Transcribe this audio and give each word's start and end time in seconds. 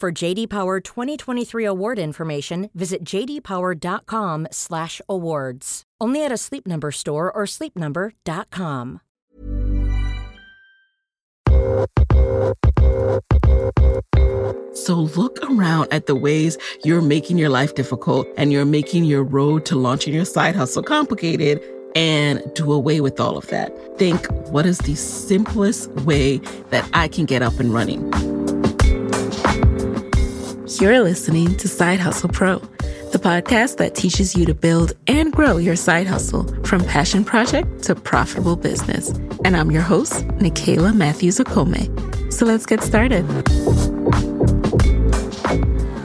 For 0.00 0.10
JD 0.10 0.48
Power 0.48 0.80
2023 0.80 1.66
award 1.66 1.98
information, 1.98 2.70
visit 2.72 3.04
jdpower.com/awards. 3.04 5.82
Only 6.00 6.24
at 6.24 6.32
a 6.32 6.38
Sleep 6.38 6.66
Number 6.66 6.90
store 6.90 7.30
or 7.30 7.44
sleepnumber.com. 7.44 9.00
So 14.72 14.94
look 14.94 15.38
around 15.42 15.92
at 15.92 16.06
the 16.06 16.16
ways 16.16 16.56
you're 16.82 17.02
making 17.02 17.36
your 17.36 17.50
life 17.50 17.74
difficult 17.74 18.26
and 18.38 18.50
you're 18.50 18.64
making 18.64 19.04
your 19.04 19.22
road 19.22 19.66
to 19.66 19.76
launching 19.76 20.14
your 20.14 20.24
side 20.24 20.56
hustle 20.56 20.82
complicated 20.82 21.62
and 21.94 22.42
do 22.54 22.72
away 22.72 23.02
with 23.02 23.20
all 23.20 23.36
of 23.36 23.46
that. 23.48 23.70
Think, 23.98 24.26
what 24.48 24.64
is 24.64 24.78
the 24.78 24.94
simplest 24.94 25.90
way 26.06 26.38
that 26.70 26.88
I 26.94 27.08
can 27.08 27.26
get 27.26 27.42
up 27.42 27.60
and 27.60 27.74
running? 27.74 28.10
You're 30.78 31.00
listening 31.00 31.56
to 31.56 31.68
Side 31.68 32.00
Hustle 32.00 32.28
Pro, 32.28 32.58
the 33.12 33.18
podcast 33.20 33.78
that 33.78 33.94
teaches 33.94 34.36
you 34.36 34.46
to 34.46 34.54
build 34.54 34.92
and 35.06 35.32
grow 35.32 35.56
your 35.56 35.74
side 35.74 36.06
hustle 36.06 36.44
from 36.64 36.84
passion 36.84 37.24
project 37.24 37.82
to 37.84 37.94
profitable 37.94 38.56
business. 38.56 39.08
And 39.44 39.56
I'm 39.56 39.70
your 39.70 39.82
host, 39.82 40.26
Nicaila 40.38 40.94
Matthews 40.94 41.38
Okome. 41.38 42.32
So 42.32 42.46
let's 42.46 42.66
get 42.66 42.82
started. 42.82 43.26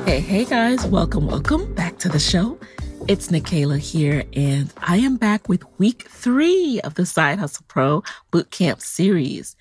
Hey, 0.06 0.20
hey 0.20 0.46
guys, 0.46 0.86
welcome, 0.88 1.28
welcome 1.28 1.74
back 1.76 2.00
to 2.00 2.10
the 2.10 2.20
show. 2.20 2.58
It's 3.08 3.28
Nicaila 3.28 3.78
here, 3.78 4.24
and 4.34 4.74
I 4.78 4.98
am 4.98 5.18
back 5.18 5.48
with 5.48 5.64
week 5.78 6.08
three 6.10 6.82
of 6.84 6.96
the 6.96 7.06
Side 7.06 7.40
Hustle 7.40 7.66
Pro 7.68 8.04
Bootcamp 8.32 8.82
series. 8.82 9.56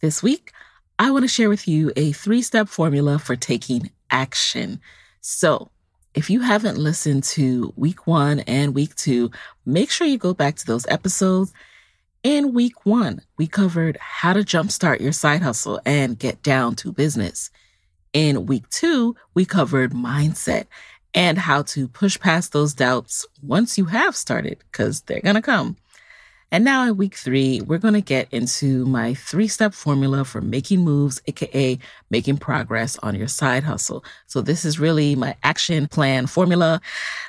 This 0.00 0.22
week, 0.22 0.52
I 0.98 1.10
want 1.10 1.22
to 1.24 1.28
share 1.28 1.48
with 1.48 1.68
you 1.68 1.92
a 1.96 2.12
three 2.12 2.42
step 2.42 2.68
formula 2.68 3.18
for 3.18 3.36
taking 3.36 3.90
action. 4.10 4.80
So, 5.20 5.70
if 6.14 6.30
you 6.30 6.40
haven't 6.40 6.78
listened 6.78 7.22
to 7.24 7.72
week 7.76 8.06
one 8.06 8.40
and 8.40 8.74
week 8.74 8.94
two, 8.96 9.30
make 9.64 9.90
sure 9.90 10.06
you 10.06 10.18
go 10.18 10.34
back 10.34 10.56
to 10.56 10.66
those 10.66 10.86
episodes. 10.88 11.52
In 12.24 12.54
week 12.54 12.84
one, 12.84 13.20
we 13.36 13.46
covered 13.46 13.96
how 14.00 14.32
to 14.32 14.40
jumpstart 14.40 15.00
your 15.00 15.12
side 15.12 15.42
hustle 15.42 15.80
and 15.86 16.18
get 16.18 16.42
down 16.42 16.74
to 16.76 16.92
business. 16.92 17.50
In 18.12 18.46
week 18.46 18.68
two, 18.70 19.14
we 19.34 19.44
covered 19.44 19.92
mindset 19.92 20.66
and 21.14 21.38
how 21.38 21.62
to 21.62 21.86
push 21.88 22.18
past 22.18 22.52
those 22.52 22.74
doubts 22.74 23.24
once 23.42 23.78
you 23.78 23.84
have 23.86 24.16
started, 24.16 24.58
because 24.70 25.02
they're 25.02 25.20
going 25.20 25.36
to 25.36 25.42
come. 25.42 25.76
And 26.50 26.64
now 26.64 26.86
in 26.86 26.96
week 26.96 27.14
three, 27.14 27.60
we're 27.60 27.78
going 27.78 27.94
to 27.94 28.00
get 28.00 28.28
into 28.32 28.86
my 28.86 29.14
three 29.14 29.48
step 29.48 29.74
formula 29.74 30.24
for 30.24 30.40
making 30.40 30.80
moves, 30.80 31.20
AKA 31.26 31.78
making 32.10 32.38
progress 32.38 32.96
on 32.98 33.14
your 33.14 33.28
side 33.28 33.64
hustle. 33.64 34.04
So 34.26 34.40
this 34.40 34.64
is 34.64 34.78
really 34.78 35.14
my 35.14 35.36
action 35.42 35.86
plan 35.88 36.26
formula. 36.26 36.80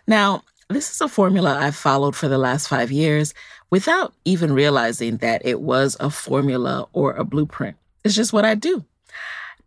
Now, 0.08 0.44
this 0.70 0.92
is 0.92 1.02
a 1.02 1.10
formula 1.10 1.58
I've 1.60 1.76
followed 1.76 2.16
for 2.16 2.28
the 2.28 2.38
last 2.38 2.68
five 2.68 2.92
years 2.92 3.34
without 3.72 4.14
even 4.24 4.54
realizing 4.54 5.18
that 5.18 5.46
it 5.46 5.62
was 5.62 5.98
a 6.00 6.10
formula 6.10 6.88
or 6.94 7.14
a 7.14 7.26
blueprint. 7.26 7.76
It's 8.04 8.16
just 8.16 8.34
what 8.34 8.46
I 8.46 8.56
do. 8.56 8.86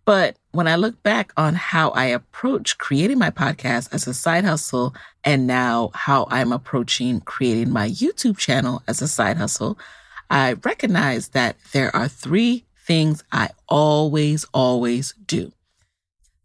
But 0.04 0.36
when 0.50 0.66
I 0.66 0.76
look 0.76 1.02
back 1.02 1.32
on 1.36 1.54
how 1.54 1.90
I 1.90 2.06
approach 2.06 2.78
creating 2.78 3.18
my 3.18 3.30
podcast 3.30 3.92
as 3.94 4.06
a 4.06 4.14
side 4.14 4.44
hustle 4.44 4.94
and 5.22 5.46
now 5.46 5.90
how 5.94 6.26
I'm 6.30 6.52
approaching 6.52 7.20
creating 7.20 7.70
my 7.70 7.88
YouTube 7.88 8.36
channel 8.36 8.82
as 8.88 9.00
a 9.00 9.06
side 9.06 9.36
hustle, 9.36 9.78
I 10.28 10.54
recognize 10.54 11.28
that 11.28 11.56
there 11.72 11.94
are 11.94 12.08
three 12.08 12.64
things 12.84 13.22
I 13.30 13.50
always, 13.68 14.44
always 14.52 15.14
do. 15.26 15.52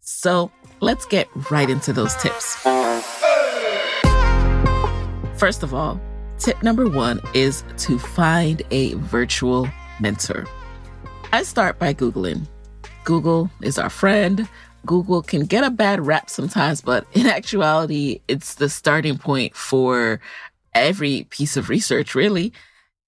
So 0.00 0.52
let's 0.80 1.04
get 1.04 1.28
right 1.50 1.68
into 1.68 1.92
those 1.92 2.14
tips. 2.16 2.56
First 5.36 5.62
of 5.62 5.74
all, 5.74 6.00
tip 6.38 6.62
number 6.62 6.88
one 6.88 7.20
is 7.34 7.64
to 7.78 7.98
find 7.98 8.62
a 8.70 8.94
virtual 8.94 9.68
mentor. 10.00 10.46
I 11.32 11.42
start 11.42 11.78
by 11.78 11.92
Googling 11.92 12.46
Google 13.08 13.50
is 13.62 13.78
our 13.78 13.88
friend. 13.88 14.46
Google 14.84 15.22
can 15.22 15.46
get 15.46 15.64
a 15.64 15.70
bad 15.70 16.06
rap 16.06 16.28
sometimes, 16.28 16.82
but 16.82 17.06
in 17.14 17.26
actuality, 17.38 18.20
it's 18.28 18.56
the 18.56 18.68
starting 18.68 19.16
point 19.16 19.56
for 19.56 20.20
every 20.74 21.26
piece 21.30 21.56
of 21.56 21.70
research, 21.70 22.14
really. 22.14 22.52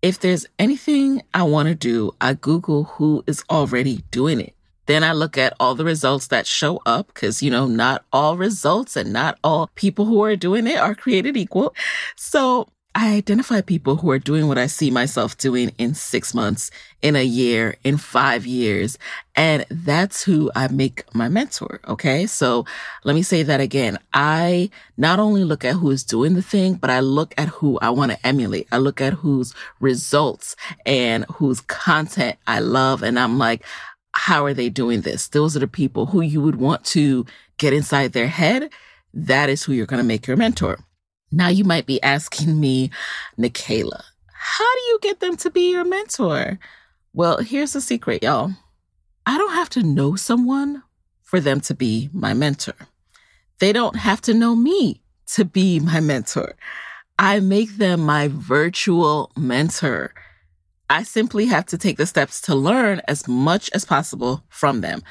If 0.01 0.19
there's 0.21 0.47
anything 0.59 1.21
I 1.35 1.43
want 1.43 1.69
to 1.69 1.75
do, 1.75 2.13
I 2.19 2.33
Google 2.33 2.85
who 2.85 3.23
is 3.27 3.45
already 3.51 4.03
doing 4.11 4.41
it. 4.41 4.55
Then 4.87 5.05
I 5.05 5.13
look 5.13 5.37
at 5.37 5.53
all 5.61 5.75
the 5.75 5.85
results 5.85 6.29
that 6.29 6.47
show 6.47 6.81
up 6.87 7.09
because, 7.09 7.43
you 7.43 7.51
know, 7.51 7.67
not 7.67 8.03
all 8.11 8.39
results 8.39 8.97
and 8.97 9.13
not 9.13 9.39
all 9.45 9.69
people 9.75 10.07
who 10.07 10.25
are 10.25 10.35
doing 10.35 10.67
it 10.67 10.79
are 10.79 10.95
created 10.95 11.37
equal. 11.37 11.75
So 12.17 12.69
I 12.93 13.15
identify 13.15 13.61
people 13.61 13.97
who 13.97 14.11
are 14.11 14.19
doing 14.19 14.49
what 14.49 14.59
I 14.59 14.67
see 14.67 14.91
myself 14.91 15.39
doing 15.39 15.73
in 15.79 15.95
six 15.95 16.35
months, 16.35 16.73
in 17.03 17.15
a 17.15 17.23
year, 17.23 17.77
in 17.85 17.97
five 17.97 18.47
years. 18.47 18.99
And 19.37 19.65
that's 19.71 20.25
who 20.25 20.51
I 20.57 20.67
make 20.69 21.05
my 21.15 21.29
mentor. 21.29 21.81
Okay. 21.87 22.27
So 22.27 22.67
let 23.05 23.15
me 23.15 23.23
say 23.23 23.45
that 23.45 23.61
again. 23.61 23.99
I 24.13 24.71
not 24.97 25.21
only 25.21 25.45
look 25.45 25.65
at 25.65 25.77
who 25.77 25.91
is 25.91 26.03
doing 26.03 26.35
the 26.35 26.43
thing, 26.43 26.75
but 26.75 26.91
I 26.91 26.99
look 26.99 27.33
at 27.39 27.49
who 27.49 27.79
I 27.79 27.91
want 27.91 28.11
to 28.11 28.27
emulate. 28.27 28.67
I 28.73 28.79
look 28.79 29.01
at 29.01 29.13
whose 29.13 29.55
results 29.79 30.57
and 30.85 31.25
whose 31.27 31.61
content 31.61 32.39
I 32.49 32.59
love. 32.59 33.05
And 33.05 33.21
I'm 33.21 33.39
like, 33.39 33.65
how 34.13 34.45
are 34.45 34.55
they 34.55 34.69
doing 34.69 35.03
this? 35.03 35.29
Those 35.29 35.57
are 35.57 35.61
the 35.61 35.69
people 35.69 36.07
who 36.07 36.23
you 36.23 36.41
would 36.41 36.57
want 36.57 36.85
to 36.87 37.25
get 37.57 37.73
inside 37.73 38.13
their 38.13 38.27
head. 38.27 38.71
That 39.15 39.49
is 39.49 39.63
who 39.63 39.73
you're 39.73 39.87
going 39.87 40.03
to 40.03 40.07
make 40.07 40.27
your 40.27 40.37
mentor. 40.37 40.79
Now 41.33 41.49
you 41.49 41.65
might 41.65 41.87
be 41.87 42.03
asking 42.03 42.59
me, 42.59 42.91
Nicaila, 43.39 44.03
how 44.33 44.75
do 44.75 44.81
you 44.89 44.99
get 45.03 45.21
them 45.21 45.37
to 45.39 45.51
be 45.51 45.71
your 45.71 45.85
mentor? 45.85 46.59
Well, 47.13 47.39
here's 47.39 47.73
the 47.73 47.81
secret, 47.81 48.23
y'all. 48.23 48.53
I 49.27 49.39
don't 49.39 49.55
have 49.55 49.71
to 49.71 49.83
know 49.83 50.17
someone 50.17 50.83
for 51.23 51.41
them 51.41 51.61
to 51.63 51.75
be 51.75 52.11
my 52.13 52.35
mentor. 52.35 52.75
They 53.61 53.73
don't 53.73 53.97
have 53.97 54.21
to 54.23 54.35
know 54.35 54.57
me 54.57 55.03
to 55.35 55.45
be 55.45 55.79
my 55.79 56.01
mentor. 56.01 56.57
I 57.19 57.41
make 57.41 57.77
them 57.77 58.01
my 58.01 58.29
virtual 58.29 59.31
mentor. 59.37 60.13
I 60.89 61.05
simply 61.05 61.47
have 61.47 61.67
to 61.67 61.79
take 61.79 61.99
the 61.99 62.07
steps 62.07 62.41
to 62.43 62.55
learn 62.55 63.03
as 63.07 63.29
much 63.29 63.71
as 63.75 63.85
possible 63.85 64.43
from 64.49 64.81
them. 64.81 65.03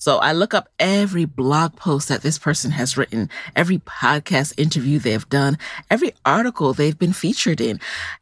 So 0.00 0.16
I 0.16 0.32
look 0.32 0.54
up 0.54 0.70
every 0.78 1.26
blog 1.26 1.76
post 1.76 2.08
that 2.08 2.22
this 2.22 2.38
person 2.38 2.70
has 2.70 2.96
written, 2.96 3.28
every 3.54 3.76
podcast 3.80 4.58
interview 4.58 4.98
they've 4.98 5.28
done, 5.28 5.58
every 5.90 6.14
article 6.24 6.72
they've 6.72 6.98
been 6.98 7.12
featured 7.12 7.60
in. 7.60 7.78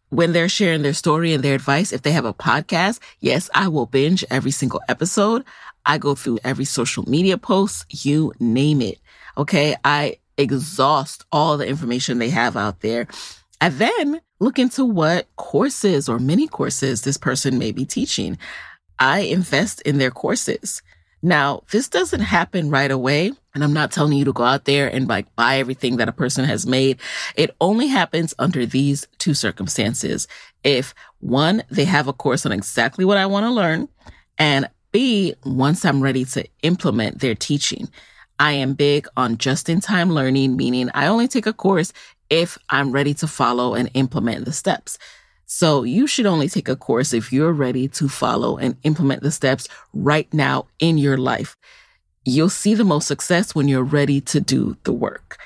When 0.09 0.33
they're 0.33 0.49
sharing 0.49 0.83
their 0.83 0.93
story 0.93 1.33
and 1.33 1.45
their 1.45 1.55
advice, 1.55 1.93
if 1.93 2.03
they 2.03 2.11
have 2.11 2.25
a 2.25 2.35
podcast, 2.35 2.99
yes, 3.21 3.49
I 3.55 3.69
will 3.69 3.87
binge 3.87 4.25
every 4.29 4.51
single 4.51 4.81
episode. 4.89 5.45
I 5.87 5.99
go 5.99 6.17
through 6.17 6.41
every 6.43 6.65
social 6.65 7.09
media 7.09 7.39
post, 7.39 7.87
you 8.05 8.33
name 8.41 8.83
it. 8.83 8.99
Okay. 9.37 9.77
I 9.85 10.17
exhaust 10.37 11.27
all 11.31 11.59
the 11.59 11.69
information 11.69 12.19
they 12.19 12.31
have 12.31 12.57
out 12.57 12.81
there. 12.81 13.07
And 13.61 13.75
then 13.75 14.21
look 14.41 14.59
into 14.59 14.85
what 14.85 15.29
courses 15.37 16.09
or 16.09 16.19
mini 16.19 16.49
courses 16.49 17.03
this 17.03 17.19
person 17.19 17.57
may 17.57 17.71
be 17.71 17.85
teaching. 17.85 18.37
I 18.99 19.21
invest 19.21 19.81
in 19.83 19.99
their 19.99 20.11
courses. 20.11 20.83
Now, 21.23 21.63
this 21.71 21.89
doesn't 21.89 22.21
happen 22.21 22.71
right 22.71 22.91
away. 22.91 23.33
And 23.55 23.65
I'm 23.65 23.73
not 23.73 23.91
telling 23.91 24.13
you 24.13 24.25
to 24.25 24.33
go 24.33 24.45
out 24.45 24.67
there 24.67 24.87
and 24.87 25.09
like 25.09 25.35
buy 25.35 25.59
everything 25.59 25.97
that 25.97 26.09
a 26.09 26.13
person 26.13 26.45
has 26.45 26.67
made. 26.67 27.01
It 27.35 27.57
only 27.61 27.89
happens 27.89 28.33
under 28.39 28.65
these 28.65 29.09
two 29.19 29.35
circumstances. 29.35 30.29
If 30.63 30.95
one, 31.19 31.65
they 31.71 31.85
have 31.85 32.07
a 32.07 32.13
course 32.13 32.47
on 32.47 32.53
exactly 32.53 33.05
what 33.05 33.19
I 33.19 33.27
want 33.27 33.45
to 33.45 33.51
learn. 33.51 33.89
And 34.39 34.69
B, 34.93 35.35
once 35.45 35.85
I'm 35.85 36.01
ready 36.01 36.25
to 36.27 36.47
implement 36.63 37.21
their 37.21 37.35
teaching. 37.35 37.89
I 38.39 38.53
am 38.53 38.75
big 38.75 39.09
on 39.17 39.39
just 39.39 39.69
in 39.69 39.81
time 39.81 40.11
learning, 40.11 40.57
meaning 40.57 40.91
I 40.95 41.09
only 41.09 41.27
take 41.27 41.47
a 41.47 41.53
course 41.53 41.93
if 42.31 42.57
I'm 42.71 42.93
ready 42.93 43.15
to 43.15 43.27
follow 43.27 43.75
and 43.75 43.91
implement 43.95 44.45
the 44.45 44.53
steps. 44.53 44.99
So 45.51 45.83
you 45.83 46.07
should 46.07 46.27
only 46.27 46.49
take 46.51 46.69
a 46.69 46.77
course 46.77 47.15
if 47.15 47.33
you're 47.33 47.55
ready 47.55 47.89
to 47.89 48.07
follow 48.07 48.59
and 48.59 48.77
implement 48.83 49.23
the 49.23 49.31
steps 49.31 49.67
right 49.95 50.33
now 50.33 50.67
in 50.79 50.99
your 50.99 51.17
life. 51.17 51.57
You'll 52.27 52.51
see 52.51 52.75
the 52.75 52.85
most 52.85 53.09
success 53.09 53.55
when 53.55 53.67
you're 53.67 53.83
ready 53.83 54.21
to 54.21 54.41
do 54.41 54.77
the 54.85 54.93
work. 54.93 55.39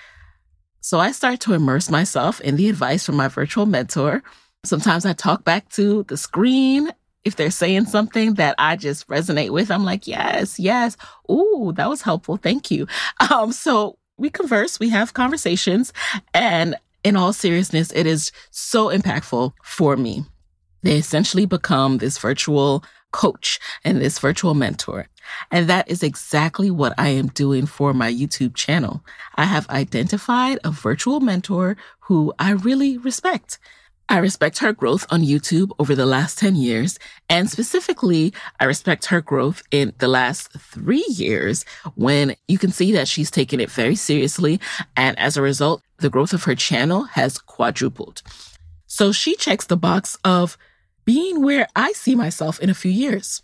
So 0.80 0.98
I 0.98 1.12
start 1.12 1.38
to 1.40 1.54
immerse 1.54 1.88
myself 1.88 2.40
in 2.40 2.56
the 2.56 2.68
advice 2.68 3.06
from 3.06 3.14
my 3.14 3.28
virtual 3.28 3.64
mentor. 3.64 4.24
Sometimes 4.64 5.06
I 5.06 5.12
talk 5.12 5.44
back 5.44 5.68
to 5.70 6.02
the 6.08 6.16
screen. 6.16 6.90
If 7.22 7.36
they're 7.36 7.52
saying 7.52 7.84
something 7.84 8.34
that 8.34 8.56
I 8.58 8.74
just 8.74 9.06
resonate 9.06 9.50
with, 9.50 9.70
I'm 9.70 9.84
like, 9.84 10.08
yes, 10.08 10.58
yes. 10.58 10.96
Ooh, 11.30 11.72
that 11.76 11.88
was 11.88 12.02
helpful. 12.02 12.36
Thank 12.36 12.72
you. 12.72 12.88
Um, 13.30 13.52
so 13.52 13.98
we 14.18 14.30
converse, 14.30 14.80
we 14.80 14.88
have 14.90 15.14
conversations, 15.14 15.92
and 16.34 16.74
in 17.04 17.16
all 17.16 17.32
seriousness, 17.32 17.92
it 17.92 18.06
is 18.06 18.32
so 18.50 18.88
impactful 18.88 19.52
for 19.62 19.96
me. 19.96 20.24
They 20.82 20.96
essentially 20.96 21.46
become 21.46 21.98
this 21.98 22.18
virtual 22.18 22.84
coach 23.12 23.60
and 23.84 24.00
this 24.00 24.18
virtual 24.18 24.54
mentor. 24.54 25.06
And 25.50 25.68
that 25.68 25.88
is 25.88 26.02
exactly 26.02 26.70
what 26.70 26.94
I 26.98 27.08
am 27.10 27.28
doing 27.28 27.66
for 27.66 27.94
my 27.94 28.10
YouTube 28.12 28.54
channel. 28.54 29.04
I 29.36 29.44
have 29.44 29.68
identified 29.68 30.58
a 30.64 30.70
virtual 30.70 31.20
mentor 31.20 31.76
who 32.00 32.32
I 32.38 32.52
really 32.52 32.98
respect. 32.98 33.58
I 34.08 34.18
respect 34.18 34.58
her 34.58 34.72
growth 34.72 35.06
on 35.10 35.22
YouTube 35.22 35.70
over 35.78 35.94
the 35.94 36.06
last 36.06 36.38
10 36.38 36.56
years. 36.56 36.98
And 37.30 37.48
specifically, 37.48 38.34
I 38.60 38.64
respect 38.64 39.06
her 39.06 39.22
growth 39.22 39.62
in 39.70 39.94
the 39.98 40.08
last 40.08 40.52
three 40.52 41.04
years 41.08 41.64
when 41.94 42.34
you 42.48 42.58
can 42.58 42.72
see 42.72 42.92
that 42.92 43.08
she's 43.08 43.30
taken 43.30 43.60
it 43.60 43.70
very 43.70 43.94
seriously. 43.94 44.60
And 44.96 45.18
as 45.18 45.36
a 45.36 45.42
result, 45.42 45.82
the 46.02 46.10
growth 46.10 46.32
of 46.32 46.44
her 46.44 46.54
channel 46.54 47.04
has 47.04 47.38
quadrupled. 47.38 48.22
So 48.86 49.12
she 49.12 49.36
checks 49.36 49.66
the 49.66 49.76
box 49.76 50.18
of 50.24 50.58
being 51.04 51.42
where 51.42 51.66
I 51.74 51.92
see 51.92 52.14
myself 52.14 52.60
in 52.60 52.68
a 52.68 52.74
few 52.74 52.90
years. 52.90 53.42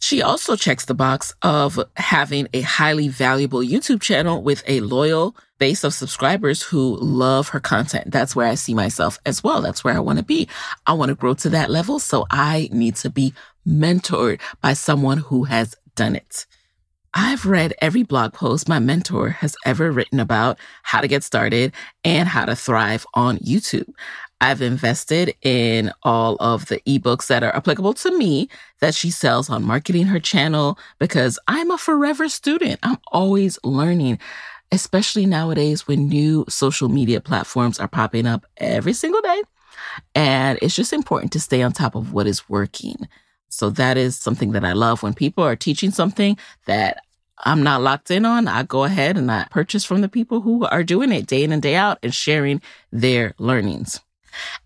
She 0.00 0.22
also 0.22 0.56
checks 0.56 0.86
the 0.86 0.94
box 0.94 1.34
of 1.42 1.78
having 1.96 2.48
a 2.54 2.62
highly 2.62 3.08
valuable 3.08 3.60
YouTube 3.60 4.00
channel 4.00 4.42
with 4.42 4.64
a 4.66 4.80
loyal 4.80 5.36
base 5.58 5.84
of 5.84 5.92
subscribers 5.92 6.62
who 6.62 6.96
love 6.96 7.50
her 7.50 7.60
content. 7.60 8.10
That's 8.10 8.34
where 8.34 8.48
I 8.48 8.54
see 8.54 8.72
myself 8.72 9.18
as 9.26 9.44
well. 9.44 9.60
That's 9.60 9.84
where 9.84 9.94
I 9.94 10.00
want 10.00 10.18
to 10.18 10.24
be. 10.24 10.48
I 10.86 10.94
want 10.94 11.10
to 11.10 11.14
grow 11.14 11.34
to 11.34 11.50
that 11.50 11.70
level. 11.70 11.98
So 11.98 12.26
I 12.30 12.70
need 12.72 12.96
to 12.96 13.10
be 13.10 13.34
mentored 13.68 14.40
by 14.62 14.72
someone 14.72 15.18
who 15.18 15.44
has 15.44 15.76
done 15.96 16.16
it. 16.16 16.46
I've 17.12 17.44
read 17.44 17.74
every 17.82 18.04
blog 18.04 18.32
post 18.34 18.68
my 18.68 18.78
mentor 18.78 19.30
has 19.30 19.56
ever 19.64 19.90
written 19.90 20.20
about 20.20 20.58
how 20.84 21.00
to 21.00 21.08
get 21.08 21.24
started 21.24 21.72
and 22.04 22.28
how 22.28 22.44
to 22.44 22.54
thrive 22.54 23.04
on 23.14 23.38
YouTube. 23.38 23.88
I've 24.40 24.62
invested 24.62 25.34
in 25.42 25.92
all 26.04 26.36
of 26.38 26.66
the 26.66 26.80
ebooks 26.86 27.26
that 27.26 27.42
are 27.42 27.54
applicable 27.54 27.94
to 27.94 28.16
me 28.16 28.48
that 28.80 28.94
she 28.94 29.10
sells 29.10 29.50
on 29.50 29.64
marketing 29.64 30.06
her 30.06 30.20
channel 30.20 30.78
because 30.98 31.38
I'm 31.48 31.70
a 31.72 31.78
forever 31.78 32.28
student. 32.28 32.78
I'm 32.82 32.98
always 33.08 33.58
learning, 33.64 34.18
especially 34.70 35.26
nowadays 35.26 35.88
when 35.88 36.08
new 36.08 36.44
social 36.48 36.88
media 36.88 37.20
platforms 37.20 37.80
are 37.80 37.88
popping 37.88 38.26
up 38.26 38.46
every 38.56 38.92
single 38.92 39.20
day. 39.20 39.42
And 40.14 40.58
it's 40.62 40.76
just 40.76 40.92
important 40.92 41.32
to 41.32 41.40
stay 41.40 41.62
on 41.62 41.72
top 41.72 41.96
of 41.96 42.12
what 42.12 42.28
is 42.28 42.48
working. 42.48 43.08
So 43.50 43.68
that 43.70 43.98
is 43.98 44.16
something 44.16 44.52
that 44.52 44.64
I 44.64 44.72
love 44.72 45.02
when 45.02 45.12
people 45.12 45.44
are 45.44 45.56
teaching 45.56 45.90
something 45.90 46.38
that 46.66 47.02
I'm 47.44 47.62
not 47.62 47.82
locked 47.82 48.10
in 48.10 48.24
on. 48.24 48.48
I 48.48 48.62
go 48.62 48.84
ahead 48.84 49.16
and 49.16 49.30
I 49.30 49.46
purchase 49.50 49.84
from 49.84 50.00
the 50.00 50.08
people 50.08 50.40
who 50.40 50.64
are 50.66 50.84
doing 50.84 51.12
it 51.12 51.26
day 51.26 51.44
in 51.44 51.52
and 51.52 51.60
day 51.60 51.74
out 51.74 51.98
and 52.02 52.14
sharing 52.14 52.62
their 52.92 53.34
learnings. 53.38 54.00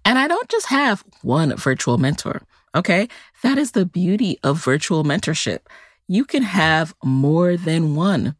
And 0.05 0.19
I 0.19 0.29
don't 0.29 0.49
just 0.49 0.67
have 0.67 1.03
one 1.23 1.57
virtual 1.57 1.99
mentor. 1.99 2.43
Okay. 2.75 3.09
That 3.43 3.59
is 3.59 3.73
the 3.73 3.87
beauty 3.87 4.39
of 4.43 4.63
virtual 4.63 5.05
mentorship. 5.05 5.61
You 6.07 6.25
can 6.25 6.43
have 6.43 6.95
more 7.03 7.57
than 7.57 7.95
one, 7.95 8.37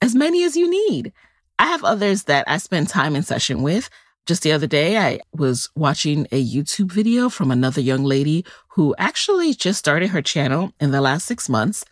as 0.00 0.14
many 0.14 0.44
as 0.44 0.56
you 0.56 0.70
need. 0.70 1.12
I 1.58 1.66
have 1.66 1.84
others 1.84 2.24
that 2.24 2.44
I 2.48 2.58
spend 2.58 2.88
time 2.88 3.16
in 3.16 3.22
session 3.22 3.62
with. 3.62 3.90
Just 4.26 4.42
the 4.42 4.52
other 4.52 4.66
day, 4.66 4.96
I 4.96 5.20
was 5.34 5.68
watching 5.74 6.26
a 6.30 6.44
YouTube 6.44 6.92
video 6.92 7.28
from 7.28 7.50
another 7.50 7.80
young 7.80 8.04
lady 8.04 8.44
who 8.68 8.94
actually 8.98 9.54
just 9.54 9.78
started 9.78 10.10
her 10.10 10.22
channel 10.22 10.72
in 10.78 10.90
the 10.90 11.00
last 11.00 11.26
six 11.26 11.48
months 11.48 11.84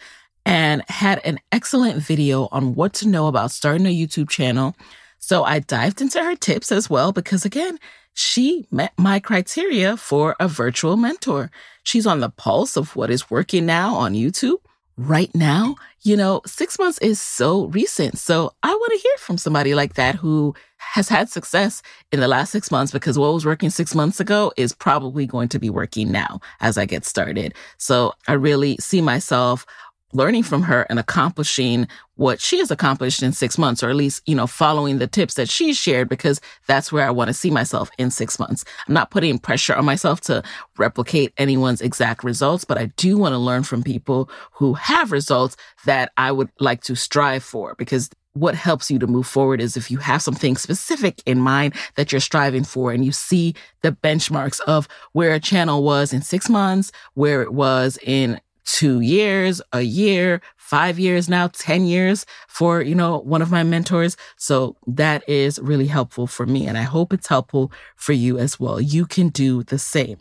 and 0.47 0.83
had 0.89 1.21
an 1.25 1.41
excellent 1.53 2.03
video 2.03 2.49
on 2.53 2.75
what 2.75 2.93
to 2.95 3.09
know 3.09 3.27
about 3.27 3.51
starting 3.51 3.87
a 3.87 3.97
YouTube 3.97 4.29
channel. 4.29 4.77
So 5.19 5.43
I 5.45 5.59
dived 5.59 6.01
into 6.01 6.23
her 6.23 6.37
tips 6.37 6.71
as 6.71 6.89
well 6.89 7.13
because 7.13 7.45
again, 7.45 7.79
she 8.15 8.67
met 8.71 8.93
my 8.97 9.21
criteria 9.21 9.97
for 9.97 10.37
a 10.41 10.49
virtual 10.49 10.97
mentor. 10.97 11.51
She's 11.83 12.07
on 12.07 12.21
the 12.21 12.31
pulse 12.31 12.77
of 12.77 12.95
what 12.97 13.11
is 13.11 13.31
working 13.31 13.67
now 13.67 13.95
on 13.95 14.15
YouTube. 14.15 14.59
Right 14.99 15.33
now, 15.33 15.77
you 16.03 16.17
know, 16.17 16.41
six 16.45 16.77
months 16.77 16.99
is 16.99 17.21
so 17.21 17.67
recent. 17.67 18.19
So 18.19 18.51
I 18.65 18.75
want 18.75 18.93
to 18.95 18.99
hear 18.99 19.17
from 19.19 19.39
somebody 19.39 19.73
like 19.73 19.95
that 19.95 20.17
who 20.17 20.57
has 20.79 21.09
had 21.09 21.29
success 21.29 21.83
in 22.11 22.19
the 22.19 22.27
last 22.27 22.51
six 22.51 22.73
months 22.73 22.91
because 22.91 23.17
what 23.17 23.33
was 23.33 23.47
working 23.47 23.71
six 23.71 23.95
months 23.95 24.19
ago 24.19 24.53
is 24.57 24.73
probably 24.73 25.25
going 25.25 25.49
to 25.51 25.61
be 25.61 25.71
working 25.71 26.11
now 26.11 26.41
as 26.61 26.77
I 26.77 26.85
get 26.85 27.05
started. 27.05 27.55
So 27.77 28.13
I 28.27 28.33
really 28.33 28.77
see 28.81 29.01
myself 29.01 29.67
learning 30.13 30.43
from 30.43 30.63
her 30.63 30.83
and 30.89 30.99
accomplishing 30.99 31.87
what 32.17 32.41
she 32.41 32.59
has 32.59 32.71
accomplished 32.71 33.23
in 33.23 33.33
six 33.33 33.59
months, 33.59 33.83
or 33.83 33.91
at 33.91 33.97
least, 33.97 34.23
you 34.27 34.35
know, 34.35 34.47
following 34.47 34.99
the 34.99 35.07
tips 35.07 35.35
that 35.35 35.49
she 35.49 35.73
shared, 35.73 36.09
because 36.09 36.41
that's 36.67 36.91
where 36.91 37.07
I 37.07 37.11
want 37.11 37.29
to 37.29 37.35
see 37.35 37.51
myself 37.51 37.91
in 37.99 38.11
six 38.11 38.39
months. 38.39 38.65
I'm 38.87 38.95
not 38.95 39.11
putting 39.11 39.39
pressure 39.39 39.75
on 39.75 39.85
myself 39.85 40.21
to 40.23 40.43
replicate 40.79 41.33
anyone's 41.37 41.81
exact 41.81 42.25
results, 42.25 42.65
but 42.65 42.79
I 42.79 42.87
do 42.97 43.19
want 43.19 43.35
to 43.35 43.39
learn 43.39 43.63
from 43.63 43.83
people 43.83 44.29
who 44.53 44.75
have 44.75 45.13
results 45.13 45.57
that 45.85 46.13
I 46.17 46.33
would 46.33 46.51
like 46.59 46.83
to 46.85 46.97
strive 46.97 47.45
for 47.45 47.75
because 47.77 48.11
what 48.35 48.55
helps 48.55 48.91
you 48.91 48.99
to 48.99 49.07
move 49.07 49.27
forward 49.27 49.61
is 49.61 49.77
if 49.77 49.91
you 49.91 49.99
have 49.99 50.23
something 50.23 50.57
specific 50.57 51.23
in 51.27 51.41
mind 51.41 51.75
that 51.97 52.13
you're 52.13 52.21
striving 52.21 52.65
for 52.65 52.93
and 52.93 53.05
you 53.05 53.13
see 53.13 53.55
the 53.83 53.93
benchmarks 53.93 54.61
of 54.61 54.87
where 55.13 55.35
a 55.35 55.41
channel 55.41 55.83
was 55.83 56.13
in 56.13 56.23
six 56.23 56.49
months, 56.49 56.93
where 57.15 57.43
it 57.43 57.53
was 57.53 57.99
in 58.03 58.41
two 58.71 59.01
years, 59.01 59.63
a 59.73 59.81
year, 59.81 60.43
five 60.57 60.99
years 60.99 61.27
now, 61.29 61.49
10 61.49 61.87
years 61.87 62.27
for, 62.49 62.83
you 62.83 62.95
know, 62.95 63.19
one 63.21 63.41
of 63.41 63.51
my 63.51 63.63
mentors. 63.63 64.15
So 64.37 64.77
that 64.87 65.27
is 65.27 65.59
really 65.61 65.87
helpful 65.87 66.27
for 66.27 66.45
me. 66.45 66.67
And 66.67 66.77
I 66.77 66.83
hope 66.83 67.15
it's 67.15 67.29
helpful 67.29 67.73
for 67.97 68.13
you 68.13 68.37
as 68.39 68.61
well. 68.61 68.79
You 68.79 69.07
can 69.07 69.31
do 69.31 69.63
the 69.63 69.79
same. 69.79 70.19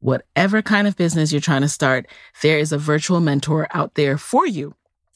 whatever 0.00 0.62
kind 0.62 0.86
of 0.86 0.96
business 0.96 1.32
you're 1.32 1.40
trying 1.40 1.62
to 1.62 1.68
start, 1.68 2.06
there 2.42 2.58
is 2.58 2.72
a 2.72 2.78
virtual 2.78 3.20
mentor 3.20 3.66
out 3.72 3.94
there 3.94 4.18
for 4.18 4.46
you. 4.46 4.74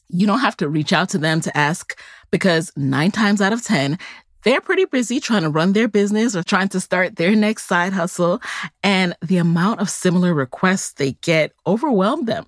You 0.09 0.27
don't 0.27 0.39
have 0.39 0.57
to 0.57 0.67
reach 0.67 0.91
out 0.91 1.09
to 1.09 1.17
them 1.17 1.39
to 1.41 1.57
ask 1.57 1.97
because 2.31 2.71
nine 2.75 3.11
times 3.11 3.41
out 3.41 3.53
of 3.53 3.63
10, 3.63 3.97
they're 4.43 4.61
pretty 4.61 4.85
busy 4.85 5.19
trying 5.19 5.43
to 5.43 5.49
run 5.49 5.73
their 5.73 5.87
business 5.87 6.35
or 6.35 6.43
trying 6.43 6.69
to 6.69 6.79
start 6.79 7.15
their 7.15 7.35
next 7.35 7.65
side 7.65 7.93
hustle. 7.93 8.41
And 8.83 9.15
the 9.21 9.37
amount 9.37 9.79
of 9.81 9.89
similar 9.89 10.33
requests 10.33 10.93
they 10.93 11.13
get 11.21 11.53
overwhelm 11.65 12.25
them. 12.25 12.45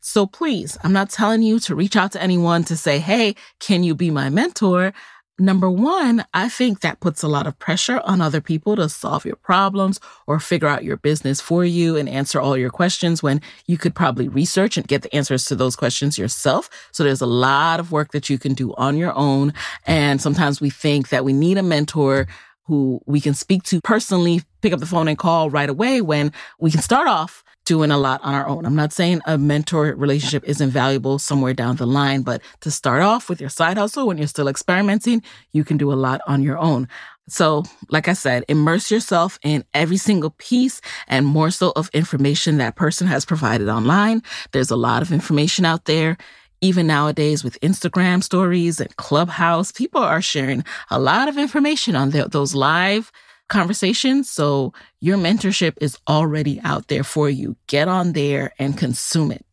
So 0.00 0.26
please, 0.26 0.78
I'm 0.82 0.92
not 0.92 1.10
telling 1.10 1.42
you 1.42 1.58
to 1.60 1.74
reach 1.74 1.96
out 1.96 2.12
to 2.12 2.22
anyone 2.22 2.64
to 2.64 2.76
say, 2.76 2.98
Hey, 2.98 3.34
can 3.60 3.84
you 3.84 3.94
be 3.94 4.10
my 4.10 4.30
mentor? 4.30 4.92
Number 5.38 5.70
one, 5.70 6.24
I 6.32 6.48
think 6.48 6.80
that 6.80 7.00
puts 7.00 7.22
a 7.22 7.28
lot 7.28 7.46
of 7.46 7.58
pressure 7.58 8.00
on 8.04 8.22
other 8.22 8.40
people 8.40 8.74
to 8.76 8.88
solve 8.88 9.26
your 9.26 9.36
problems 9.36 10.00
or 10.26 10.40
figure 10.40 10.66
out 10.66 10.82
your 10.82 10.96
business 10.96 11.42
for 11.42 11.62
you 11.62 11.94
and 11.94 12.08
answer 12.08 12.40
all 12.40 12.56
your 12.56 12.70
questions 12.70 13.22
when 13.22 13.42
you 13.66 13.76
could 13.76 13.94
probably 13.94 14.28
research 14.28 14.78
and 14.78 14.88
get 14.88 15.02
the 15.02 15.14
answers 15.14 15.44
to 15.46 15.54
those 15.54 15.76
questions 15.76 16.16
yourself. 16.16 16.70
So 16.90 17.04
there's 17.04 17.20
a 17.20 17.26
lot 17.26 17.80
of 17.80 17.92
work 17.92 18.12
that 18.12 18.30
you 18.30 18.38
can 18.38 18.54
do 18.54 18.74
on 18.76 18.96
your 18.96 19.12
own. 19.14 19.52
And 19.86 20.22
sometimes 20.22 20.62
we 20.62 20.70
think 20.70 21.10
that 21.10 21.24
we 21.24 21.34
need 21.34 21.58
a 21.58 21.62
mentor 21.62 22.28
who 22.62 23.02
we 23.04 23.20
can 23.20 23.34
speak 23.34 23.62
to 23.64 23.82
personally, 23.82 24.40
pick 24.62 24.72
up 24.72 24.80
the 24.80 24.86
phone 24.86 25.06
and 25.06 25.18
call 25.18 25.50
right 25.50 25.68
away 25.68 26.00
when 26.00 26.32
we 26.58 26.70
can 26.70 26.80
start 26.80 27.08
off 27.08 27.44
doing 27.66 27.90
a 27.90 27.98
lot 27.98 28.22
on 28.24 28.34
our 28.34 28.48
own. 28.48 28.64
I'm 28.64 28.76
not 28.76 28.94
saying 28.94 29.20
a 29.26 29.36
mentor 29.36 29.94
relationship 29.94 30.44
isn't 30.46 30.70
valuable 30.70 31.18
somewhere 31.18 31.54
down 31.54 31.76
the 31.76 31.86
line, 31.86 32.22
but 32.22 32.42
to 32.62 32.70
start 32.70 33.02
off 33.02 33.28
with 33.28 33.40
your 33.40 33.50
side 33.50 33.76
hustle 33.76 34.06
when 34.06 34.18
you're 34.18 34.28
still 34.28 34.48
experimenting, 34.48 35.22
you 35.52 35.64
can 35.64 35.76
do 35.76 35.92
a 35.92 35.94
lot 35.94 36.22
on 36.26 36.42
your 36.42 36.58
own. 36.58 36.88
So, 37.28 37.64
like 37.90 38.08
I 38.08 38.14
said, 38.14 38.44
immerse 38.48 38.90
yourself 38.90 39.38
in 39.44 39.64
every 39.74 39.96
single 39.98 40.30
piece 40.38 40.80
and 41.08 41.26
morsel 41.26 41.72
of 41.72 41.90
information 41.92 42.58
that 42.58 42.76
person 42.76 43.08
has 43.08 43.24
provided 43.24 43.68
online. 43.68 44.22
There's 44.52 44.70
a 44.70 44.76
lot 44.76 45.02
of 45.02 45.12
information 45.12 45.64
out 45.64 45.86
there. 45.86 46.16
Even 46.62 46.86
nowadays 46.86 47.44
with 47.44 47.60
Instagram 47.60 48.22
stories 48.24 48.80
and 48.80 48.96
Clubhouse, 48.96 49.72
people 49.72 50.02
are 50.02 50.22
sharing 50.22 50.64
a 50.90 50.98
lot 50.98 51.28
of 51.28 51.36
information 51.36 51.96
on 51.96 52.10
those 52.10 52.54
live 52.54 53.12
conversations. 53.48 54.30
So 54.30 54.72
your 55.00 55.16
mentorship 55.18 55.74
is 55.80 55.98
already 56.08 56.60
out 56.62 56.88
there 56.88 57.04
for 57.04 57.28
you. 57.30 57.56
Get 57.66 57.88
on 57.88 58.12
there 58.12 58.52
and 58.58 58.76
consume 58.76 59.32
it. 59.32 59.44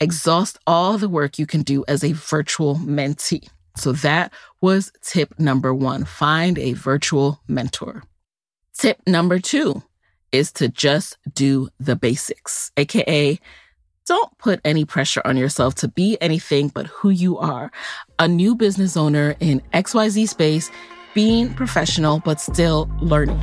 Exhaust 0.00 0.58
all 0.66 0.98
the 0.98 1.08
work 1.08 1.38
you 1.38 1.46
can 1.46 1.62
do 1.62 1.84
as 1.88 2.04
a 2.04 2.12
virtual 2.12 2.76
mentee. 2.76 3.48
So 3.76 3.92
that 3.92 4.32
was 4.60 4.92
tip 5.02 5.38
number 5.38 5.74
one. 5.74 6.04
Find 6.04 6.58
a 6.58 6.72
virtual 6.72 7.40
mentor. 7.46 8.02
Tip 8.76 9.00
number 9.06 9.38
two 9.38 9.82
is 10.32 10.52
to 10.52 10.68
just 10.68 11.18
do 11.32 11.68
the 11.78 11.96
basics, 11.96 12.70
AKA 12.76 13.38
don't 14.06 14.38
put 14.38 14.60
any 14.64 14.84
pressure 14.84 15.20
on 15.24 15.36
yourself 15.36 15.74
to 15.76 15.88
be 15.88 16.16
anything 16.20 16.68
but 16.68 16.86
who 16.86 17.10
you 17.10 17.38
are. 17.38 17.72
A 18.18 18.28
new 18.28 18.54
business 18.54 18.96
owner 18.96 19.34
in 19.40 19.60
XYZ 19.74 20.28
space 20.28 20.70
being 21.16 21.54
professional 21.54 22.20
but 22.20 22.38
still 22.38 22.90
learning. 23.00 23.40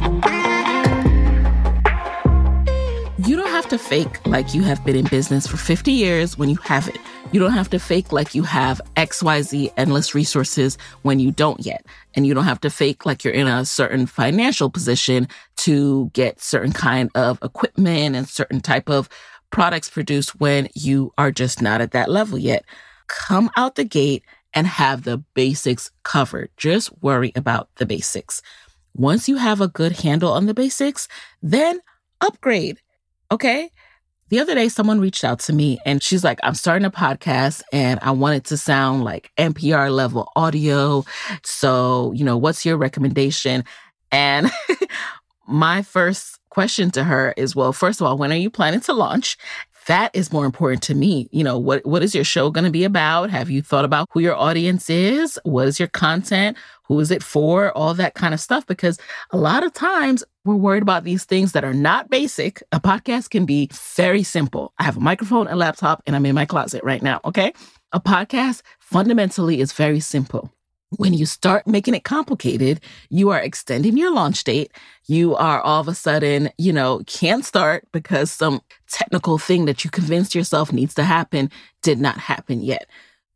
You 3.26 3.36
don't 3.36 3.50
have 3.50 3.68
to 3.70 3.80
fake 3.80 4.26
like 4.28 4.54
you 4.54 4.62
have 4.62 4.86
been 4.86 4.96
in 4.96 5.06
business 5.06 5.48
for 5.48 5.58
50 5.58 5.92
years 5.92 6.38
when 6.38 6.50
you 6.50 6.58
haven't. 6.58 7.00
You 7.32 7.40
don't 7.40 7.54
have 7.54 7.72
to 7.72 7.80
fake 7.80 8.12
like 8.12 8.36
you 8.36 8.44
have 8.44 8.80
XYZ 8.96 9.74
endless 9.76 10.14
resources 10.14 10.78
when 11.02 11.20
you 11.20 11.32
don't 11.32 11.66
yet. 11.66 11.84
And 12.14 12.28
you 12.28 12.36
don't 12.36 12.44
have 12.44 12.62
to 12.62 12.70
fake 12.70 13.08
like 13.08 13.24
you're 13.24 13.34
in 13.34 13.48
a 13.48 13.66
certain 13.66 14.06
financial 14.06 14.70
position 14.70 15.28
to 15.58 16.12
get 16.14 16.40
certain 16.40 16.74
kind 16.74 17.10
of 17.16 17.40
equipment 17.42 18.16
and 18.16 18.30
certain 18.30 18.62
type 18.62 18.88
of 18.88 19.10
products 19.50 19.90
produced 19.90 20.40
when 20.40 20.68
you 20.76 21.12
are 21.18 21.32
just 21.32 21.60
not 21.60 21.82
at 21.82 21.90
that 21.94 22.08
level 22.08 22.38
yet. 22.38 22.66
Come 23.08 23.50
out 23.58 23.76
the 23.76 23.84
gate 23.84 24.24
and 24.54 24.68
have 24.68 25.04
the 25.04 25.18
basics 25.34 25.92
covered. 26.04 26.50
Just 26.58 26.92
worry 27.02 27.32
about 27.36 27.70
the 27.76 27.86
basics. 27.86 28.42
Once 28.96 29.28
you 29.28 29.38
have 29.38 29.62
a 29.62 29.68
good 29.68 29.92
handle 29.92 30.32
on 30.32 30.46
the 30.46 30.54
basics, 30.54 31.08
then 31.42 31.80
upgrade. 32.22 32.80
Okay. 33.32 33.72
The 34.30 34.40
other 34.40 34.56
day, 34.56 34.70
someone 34.70 35.00
reached 35.00 35.24
out 35.24 35.40
to 35.42 35.54
me 35.54 35.80
and 35.86 36.02
she's 36.02 36.24
like, 36.24 36.40
I'm 36.44 36.56
starting 36.56 36.86
a 36.86 36.92
podcast 36.92 37.62
and 37.72 38.00
I 38.02 38.12
want 38.12 38.38
it 38.38 38.46
to 38.46 38.58
sound 38.58 39.04
like 39.04 39.32
NPR 39.38 39.94
level 39.94 40.32
audio. 40.36 41.06
So, 41.44 42.14
you 42.16 42.24
know, 42.24 42.38
what's 42.38 42.66
your 42.66 42.78
recommendation? 42.78 43.64
And 44.12 44.50
my 45.48 45.82
first 45.82 46.40
question 46.50 46.90
to 46.92 47.04
her 47.04 47.34
is, 47.38 47.56
well, 47.56 47.74
first 47.74 48.00
of 48.02 48.08
all, 48.08 48.18
when 48.18 48.32
are 48.32 48.38
you 48.38 48.50
planning 48.50 48.80
to 48.82 48.94
launch? 48.94 49.38
That 49.88 50.12
is 50.14 50.32
more 50.32 50.46
important 50.46 50.82
to 50.84 50.96
me. 50.96 51.28
You 51.32 51.44
know, 51.44 51.58
what, 51.58 51.86
what 51.86 52.04
is 52.04 52.16
your 52.16 52.24
show 52.24 52.50
going 52.50 52.66
to 52.66 52.72
be 52.72 52.84
about? 52.84 53.30
Have 53.30 53.50
you 53.50 53.62
thought 53.62 53.86
about 53.86 54.08
who 54.12 54.20
your 54.20 54.36
audience 54.36 54.90
is? 54.90 55.40
What 55.44 55.68
is 55.68 55.80
your 55.80 55.88
content? 55.90 56.58
Who 56.86 57.00
is 57.00 57.12
it 57.12 57.24
for? 57.24 57.72
All 57.72 57.94
that 57.94 58.14
kind 58.14 58.34
of 58.34 58.40
stuff. 58.40 58.66
Because 58.66 58.98
a 59.32 59.38
lot 59.38 59.64
of 59.64 59.74
times 59.74 60.24
we're 60.46 60.56
worried 60.56 60.84
about 60.84 61.04
these 61.04 61.26
things 61.26 61.54
that 61.54 61.64
are 61.64 61.74
not 61.74 62.10
basic. 62.10 62.62
A 62.72 62.80
podcast 62.80 63.30
can 63.30 63.46
be 63.46 63.70
very 63.96 64.24
simple. 64.24 64.74
I 64.80 64.84
have 64.84 64.98
a 64.98 65.02
microphone, 65.02 65.48
a 65.48 65.56
laptop, 65.56 66.02
and 66.06 66.16
I'm 66.16 66.26
in 66.26 66.36
my 66.36 66.46
closet 66.46 66.84
right 66.84 67.02
now. 67.02 67.22
Okay. 67.26 67.54
A 67.92 68.00
podcast 68.00 68.62
fundamentally 68.80 69.60
is 69.60 69.74
very 69.74 70.00
simple 70.00 70.52
when 70.98 71.14
you 71.14 71.26
start 71.26 71.68
making 71.68 71.94
it 71.94 72.04
complicated, 72.04 72.80
you 73.10 73.30
are 73.30 73.40
extending 73.40 73.98
your 73.98 74.14
launch 74.14 74.44
date. 74.44 74.72
You 75.06 75.36
are 75.36 75.62
all 75.62 75.82
of 75.82 75.88
a 75.88 75.96
sudden, 75.96 76.50
you 76.58 76.74
know, 76.74 77.02
can't 77.06 77.44
start 77.44 77.88
because 77.92 78.32
some 78.32 78.62
technical 78.90 79.38
thing 79.38 79.66
that 79.66 79.84
you 79.84 79.90
convinced 79.90 80.36
yourself 80.36 80.72
needs 80.72 80.94
to 80.96 81.04
happen 81.04 81.52
did 81.82 82.00
not 82.00 82.18
happen 82.18 82.62
yet. 82.62 82.88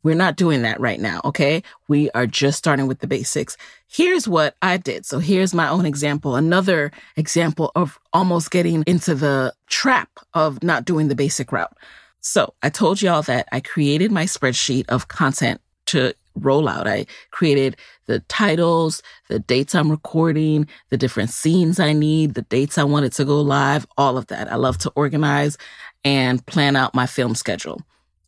We're 0.04 0.16
not 0.16 0.38
doing 0.38 0.62
that 0.62 0.80
right 0.80 1.00
now. 1.00 1.20
Okay. 1.26 1.64
We 1.90 2.10
are 2.12 2.28
just 2.28 2.58
starting 2.58 2.88
with 2.88 3.00
the 3.00 3.08
basics. 3.08 3.58
Here's 3.88 4.28
what 4.28 4.56
I 4.62 4.78
did. 4.78 5.06
So 5.06 5.20
here's 5.20 5.54
my 5.54 5.68
own 5.68 5.86
example. 5.86 6.36
Another 6.36 6.92
example 7.18 7.72
of 7.76 8.00
almost 8.14 8.52
getting 8.52 8.84
into 8.88 9.16
the 9.16 9.54
trap 9.68 10.10
of 10.34 10.64
not 10.64 10.86
doing 10.86 11.10
the 11.10 11.16
basic 11.16 11.52
route. 11.52 11.76
So 12.22 12.54
I 12.64 12.70
told 12.70 13.02
y'all 13.02 13.22
that 13.24 13.48
I 13.52 13.60
created 13.60 14.12
my 14.12 14.26
spreadsheet 14.26 14.86
of 14.88 15.08
content 15.08 15.60
to 15.88 16.14
rollout. 16.41 16.88
I 16.88 17.06
created 17.32 17.77
the 18.06 18.20
titles, 18.22 19.01
the 19.29 19.39
dates 19.39 19.75
I'm 19.75 19.91
recording, 19.91 20.67
the 20.89 20.98
different 20.98 21.29
scenes 21.29 21.79
I 21.79 21.94
need, 21.94 22.34
the 22.34 22.44
dates 22.44 22.77
I 22.77 22.84
wanted 22.84 23.13
to 23.13 23.25
go 23.25 23.41
live, 23.41 23.86
all 23.98 24.17
of 24.17 24.27
that. 24.27 24.51
I 24.51 24.56
love 24.56 24.77
to 24.79 24.91
organize 24.96 25.58
and 26.03 26.46
plan 26.46 26.75
out 26.75 26.96
my 26.96 27.06
film 27.06 27.36
schedule. 27.36 27.82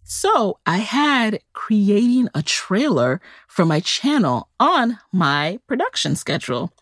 So 0.03 0.57
I 0.65 0.77
had 0.77 1.39
creating 1.53 2.29
a 2.33 2.41
trailer 2.41 3.21
for 3.47 3.63
my 3.63 3.79
channel 3.79 4.49
on 4.59 4.97
my 5.11 5.59
production 5.67 6.15
schedule. 6.15 6.73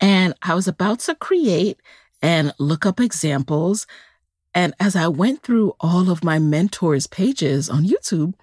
And 0.00 0.34
I 0.42 0.54
was 0.54 0.66
about 0.66 0.98
to 1.00 1.14
create 1.14 1.80
and 2.20 2.52
look 2.58 2.84
up 2.84 2.98
examples. 2.98 3.86
And 4.54 4.74
as 4.80 4.96
I 4.96 5.06
went 5.06 5.44
through 5.44 5.76
all 5.78 6.10
of 6.10 6.24
my 6.24 6.40
mentors' 6.40 7.06
pages 7.06 7.70
on 7.70 7.84
YouTube, 7.84 8.34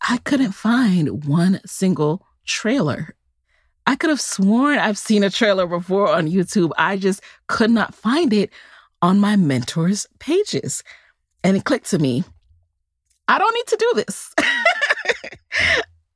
I 0.00 0.18
couldn't 0.18 0.52
find 0.52 1.24
one 1.24 1.60
single 1.66 2.26
trailer. 2.44 3.14
I 3.86 3.96
could 3.96 4.10
have 4.10 4.20
sworn 4.20 4.78
I've 4.78 4.98
seen 4.98 5.22
a 5.22 5.30
trailer 5.30 5.66
before 5.66 6.12
on 6.12 6.28
YouTube. 6.28 6.72
I 6.76 6.96
just 6.96 7.22
could 7.46 7.70
not 7.70 7.94
find 7.94 8.32
it 8.32 8.50
on 9.00 9.20
my 9.20 9.36
mentor's 9.36 10.06
pages. 10.18 10.82
And 11.44 11.56
it 11.56 11.64
clicked 11.64 11.90
to 11.90 11.98
me 11.98 12.24
I 13.28 13.38
don't 13.38 13.54
need 13.54 13.66
to 13.66 13.76
do 13.76 13.92
this. 13.96 14.34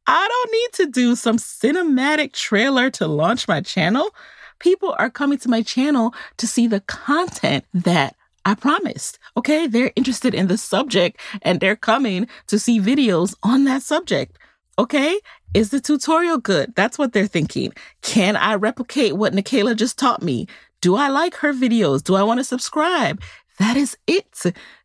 I 0.07 0.29
don't 0.29 0.53
need 0.53 0.73
to 0.85 0.93
do 0.93 1.17
some 1.17 1.37
cinematic 1.37 2.33
trailer 2.33 2.91
to 2.91 3.07
launch 3.07 3.49
my 3.49 3.61
channel. 3.61 4.11
People 4.59 4.95
are 4.99 5.11
coming 5.11 5.39
to 5.39 5.49
my 5.49 5.63
channel 5.63 6.15
to 6.37 6.47
see 6.47 6.67
the 6.67 6.81
content 6.81 7.65
that 7.73 8.17
I 8.51 8.55
promised. 8.57 9.21
Okay. 9.37 9.69
They're 9.69 9.93
interested 9.95 10.35
in 10.35 10.49
the 10.49 10.59
subject 10.59 11.21
and 11.43 11.61
they're 11.61 11.77
coming 11.77 12.27
to 12.49 12.59
see 12.59 12.81
videos 12.81 13.37
on 13.45 13.63
that 13.65 13.83
subject. 13.83 14.39
Okay. 14.77 15.21
Is 15.55 15.71
the 15.71 15.81
tutorial 15.81 16.39
good? 16.39 16.75
That's 16.75 16.99
what 16.99 17.13
they're 17.13 17.29
thinking. 17.29 17.73
Can 18.03 18.35
I 18.35 18.55
replicate 18.55 19.17
what 19.17 19.35
Nicaila 19.35 19.77
just 19.77 19.99
taught 19.99 20.21
me? 20.21 20.49
Do 20.81 20.97
I 20.97 21.09
like 21.09 21.37
her 21.37 21.53
videos? 21.53 22.03
Do 22.03 22.17
I 22.17 22.25
want 22.25 22.41
to 22.41 22.45
subscribe? 22.45 23.23
That 23.61 23.77
is 23.77 23.97
it. 24.09 24.43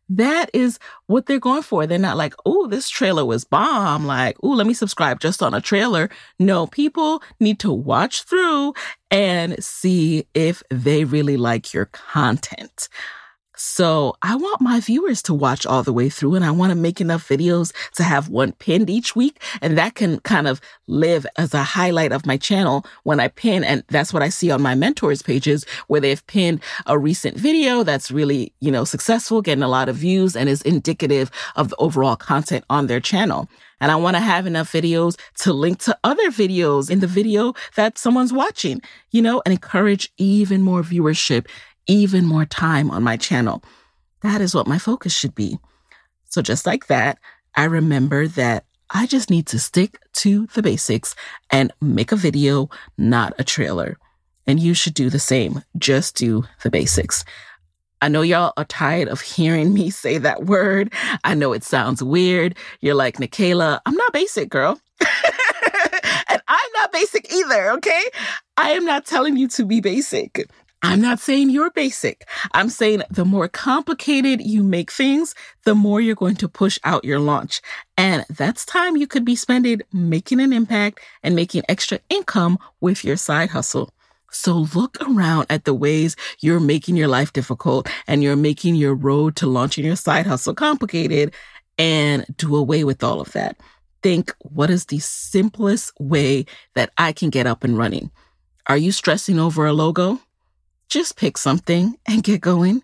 That 0.08 0.48
is 0.54 0.78
what 1.06 1.26
they're 1.26 1.40
going 1.40 1.62
for. 1.62 1.86
They're 1.86 1.98
not 1.98 2.16
like, 2.16 2.34
oh, 2.44 2.68
this 2.68 2.88
trailer 2.88 3.24
was 3.24 3.42
bomb. 3.42 4.06
Like, 4.06 4.36
oh, 4.44 4.50
let 4.50 4.68
me 4.68 4.74
subscribe 4.74 5.18
just 5.18 5.42
on 5.42 5.54
a 5.54 5.60
trailer. 5.60 6.08
No, 6.38 6.68
people 6.68 7.20
need 7.40 7.58
to 7.60 7.72
watch 7.72 8.22
through 8.22 8.74
and 9.10 9.62
see 9.62 10.28
if 10.34 10.62
they 10.70 11.04
really 11.04 11.36
like 11.36 11.74
your 11.74 11.86
content. 11.86 12.88
So 13.56 14.14
I 14.20 14.36
want 14.36 14.60
my 14.60 14.80
viewers 14.80 15.22
to 15.22 15.34
watch 15.34 15.64
all 15.64 15.82
the 15.82 15.92
way 15.92 16.10
through 16.10 16.34
and 16.34 16.44
I 16.44 16.50
want 16.50 16.70
to 16.70 16.76
make 16.76 17.00
enough 17.00 17.26
videos 17.26 17.72
to 17.94 18.02
have 18.02 18.28
one 18.28 18.52
pinned 18.52 18.90
each 18.90 19.16
week. 19.16 19.42
And 19.62 19.78
that 19.78 19.94
can 19.94 20.20
kind 20.20 20.46
of 20.46 20.60
live 20.86 21.26
as 21.38 21.54
a 21.54 21.62
highlight 21.62 22.12
of 22.12 22.26
my 22.26 22.36
channel 22.36 22.84
when 23.04 23.18
I 23.18 23.28
pin. 23.28 23.64
And 23.64 23.82
that's 23.88 24.12
what 24.12 24.22
I 24.22 24.28
see 24.28 24.50
on 24.50 24.60
my 24.60 24.74
mentors 24.74 25.22
pages 25.22 25.64
where 25.86 26.02
they've 26.02 26.26
pinned 26.26 26.62
a 26.84 26.98
recent 26.98 27.38
video 27.38 27.82
that's 27.82 28.10
really, 28.10 28.52
you 28.60 28.70
know, 28.70 28.84
successful, 28.84 29.40
getting 29.40 29.64
a 29.64 29.68
lot 29.68 29.88
of 29.88 29.96
views 29.96 30.36
and 30.36 30.50
is 30.50 30.60
indicative 30.62 31.30
of 31.56 31.70
the 31.70 31.76
overall 31.76 32.16
content 32.16 32.64
on 32.68 32.88
their 32.88 33.00
channel. 33.00 33.48
And 33.80 33.90
I 33.90 33.96
want 33.96 34.16
to 34.16 34.22
have 34.22 34.46
enough 34.46 34.70
videos 34.70 35.18
to 35.38 35.52
link 35.52 35.78
to 35.80 35.96
other 36.04 36.30
videos 36.30 36.90
in 36.90 37.00
the 37.00 37.06
video 37.06 37.54
that 37.74 37.98
someone's 37.98 38.32
watching, 38.32 38.80
you 39.10 39.22
know, 39.22 39.42
and 39.44 39.52
encourage 39.52 40.10
even 40.18 40.62
more 40.62 40.82
viewership 40.82 41.46
even 41.86 42.24
more 42.24 42.44
time 42.44 42.90
on 42.90 43.02
my 43.02 43.16
channel. 43.16 43.62
That 44.22 44.40
is 44.40 44.54
what 44.54 44.66
my 44.66 44.78
focus 44.78 45.16
should 45.16 45.34
be. 45.34 45.58
So, 46.28 46.42
just 46.42 46.66
like 46.66 46.88
that, 46.88 47.18
I 47.54 47.64
remember 47.64 48.26
that 48.28 48.64
I 48.90 49.06
just 49.06 49.30
need 49.30 49.46
to 49.48 49.58
stick 49.58 49.98
to 50.14 50.46
the 50.54 50.62
basics 50.62 51.14
and 51.50 51.72
make 51.80 52.12
a 52.12 52.16
video, 52.16 52.68
not 52.96 53.34
a 53.38 53.44
trailer. 53.44 53.98
And 54.46 54.60
you 54.60 54.74
should 54.74 54.94
do 54.94 55.10
the 55.10 55.18
same. 55.18 55.62
Just 55.76 56.16
do 56.16 56.44
the 56.62 56.70
basics. 56.70 57.24
I 58.00 58.08
know 58.08 58.22
y'all 58.22 58.52
are 58.56 58.64
tired 58.64 59.08
of 59.08 59.20
hearing 59.20 59.72
me 59.72 59.90
say 59.90 60.18
that 60.18 60.44
word. 60.44 60.92
I 61.24 61.34
know 61.34 61.52
it 61.52 61.64
sounds 61.64 62.02
weird. 62.02 62.56
You're 62.80 62.94
like, 62.94 63.16
Nicaila, 63.16 63.80
I'm 63.84 63.94
not 63.94 64.12
basic, 64.12 64.50
girl. 64.50 64.80
and 65.00 66.42
I'm 66.46 66.72
not 66.74 66.92
basic 66.92 67.32
either, 67.32 67.72
okay? 67.72 68.02
I 68.56 68.70
am 68.70 68.84
not 68.84 69.06
telling 69.06 69.36
you 69.36 69.48
to 69.48 69.64
be 69.64 69.80
basic. 69.80 70.48
I'm 70.82 71.00
not 71.00 71.18
saying 71.18 71.50
you're 71.50 71.70
basic. 71.70 72.26
I'm 72.52 72.68
saying 72.68 73.02
the 73.10 73.24
more 73.24 73.48
complicated 73.48 74.40
you 74.40 74.62
make 74.62 74.90
things, 74.90 75.34
the 75.64 75.74
more 75.74 76.00
you're 76.00 76.14
going 76.14 76.36
to 76.36 76.48
push 76.48 76.78
out 76.84 77.04
your 77.04 77.18
launch. 77.18 77.60
And 77.96 78.24
that's 78.30 78.64
time 78.64 78.96
you 78.96 79.06
could 79.06 79.24
be 79.24 79.36
spending 79.36 79.80
making 79.92 80.40
an 80.40 80.52
impact 80.52 81.00
and 81.22 81.34
making 81.34 81.62
extra 81.68 81.98
income 82.08 82.58
with 82.80 83.04
your 83.04 83.16
side 83.16 83.50
hustle. 83.50 83.92
So 84.30 84.66
look 84.74 84.98
around 85.00 85.46
at 85.48 85.64
the 85.64 85.74
ways 85.74 86.14
you're 86.40 86.60
making 86.60 86.96
your 86.96 87.08
life 87.08 87.32
difficult 87.32 87.88
and 88.06 88.22
you're 88.22 88.36
making 88.36 88.74
your 88.74 88.94
road 88.94 89.34
to 89.36 89.46
launching 89.46 89.84
your 89.84 89.96
side 89.96 90.26
hustle 90.26 90.54
complicated 90.54 91.32
and 91.78 92.26
do 92.36 92.54
away 92.54 92.84
with 92.84 93.02
all 93.02 93.20
of 93.20 93.32
that. 93.32 93.56
Think, 94.02 94.34
what 94.40 94.70
is 94.70 94.86
the 94.86 94.98
simplest 94.98 95.92
way 95.98 96.44
that 96.74 96.90
I 96.98 97.12
can 97.12 97.30
get 97.30 97.46
up 97.46 97.64
and 97.64 97.78
running? 97.78 98.10
Are 98.66 98.76
you 98.76 98.92
stressing 98.92 99.38
over 99.38 99.64
a 99.66 99.72
logo? 99.72 100.20
Just 100.88 101.16
pick 101.16 101.36
something 101.36 101.96
and 102.06 102.22
get 102.22 102.40
going. 102.40 102.82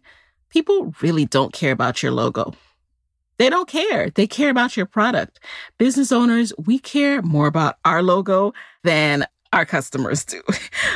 People 0.48 0.94
really 1.00 1.24
don't 1.24 1.52
care 1.52 1.72
about 1.72 2.02
your 2.02 2.12
logo. 2.12 2.54
They 3.38 3.48
don't 3.48 3.68
care. 3.68 4.10
They 4.10 4.26
care 4.26 4.50
about 4.50 4.76
your 4.76 4.86
product. 4.86 5.40
Business 5.78 6.12
owners, 6.12 6.52
we 6.58 6.78
care 6.78 7.22
more 7.22 7.46
about 7.46 7.76
our 7.84 8.02
logo 8.02 8.52
than 8.84 9.26
our 9.52 9.64
customers 9.64 10.24
do. 10.24 10.42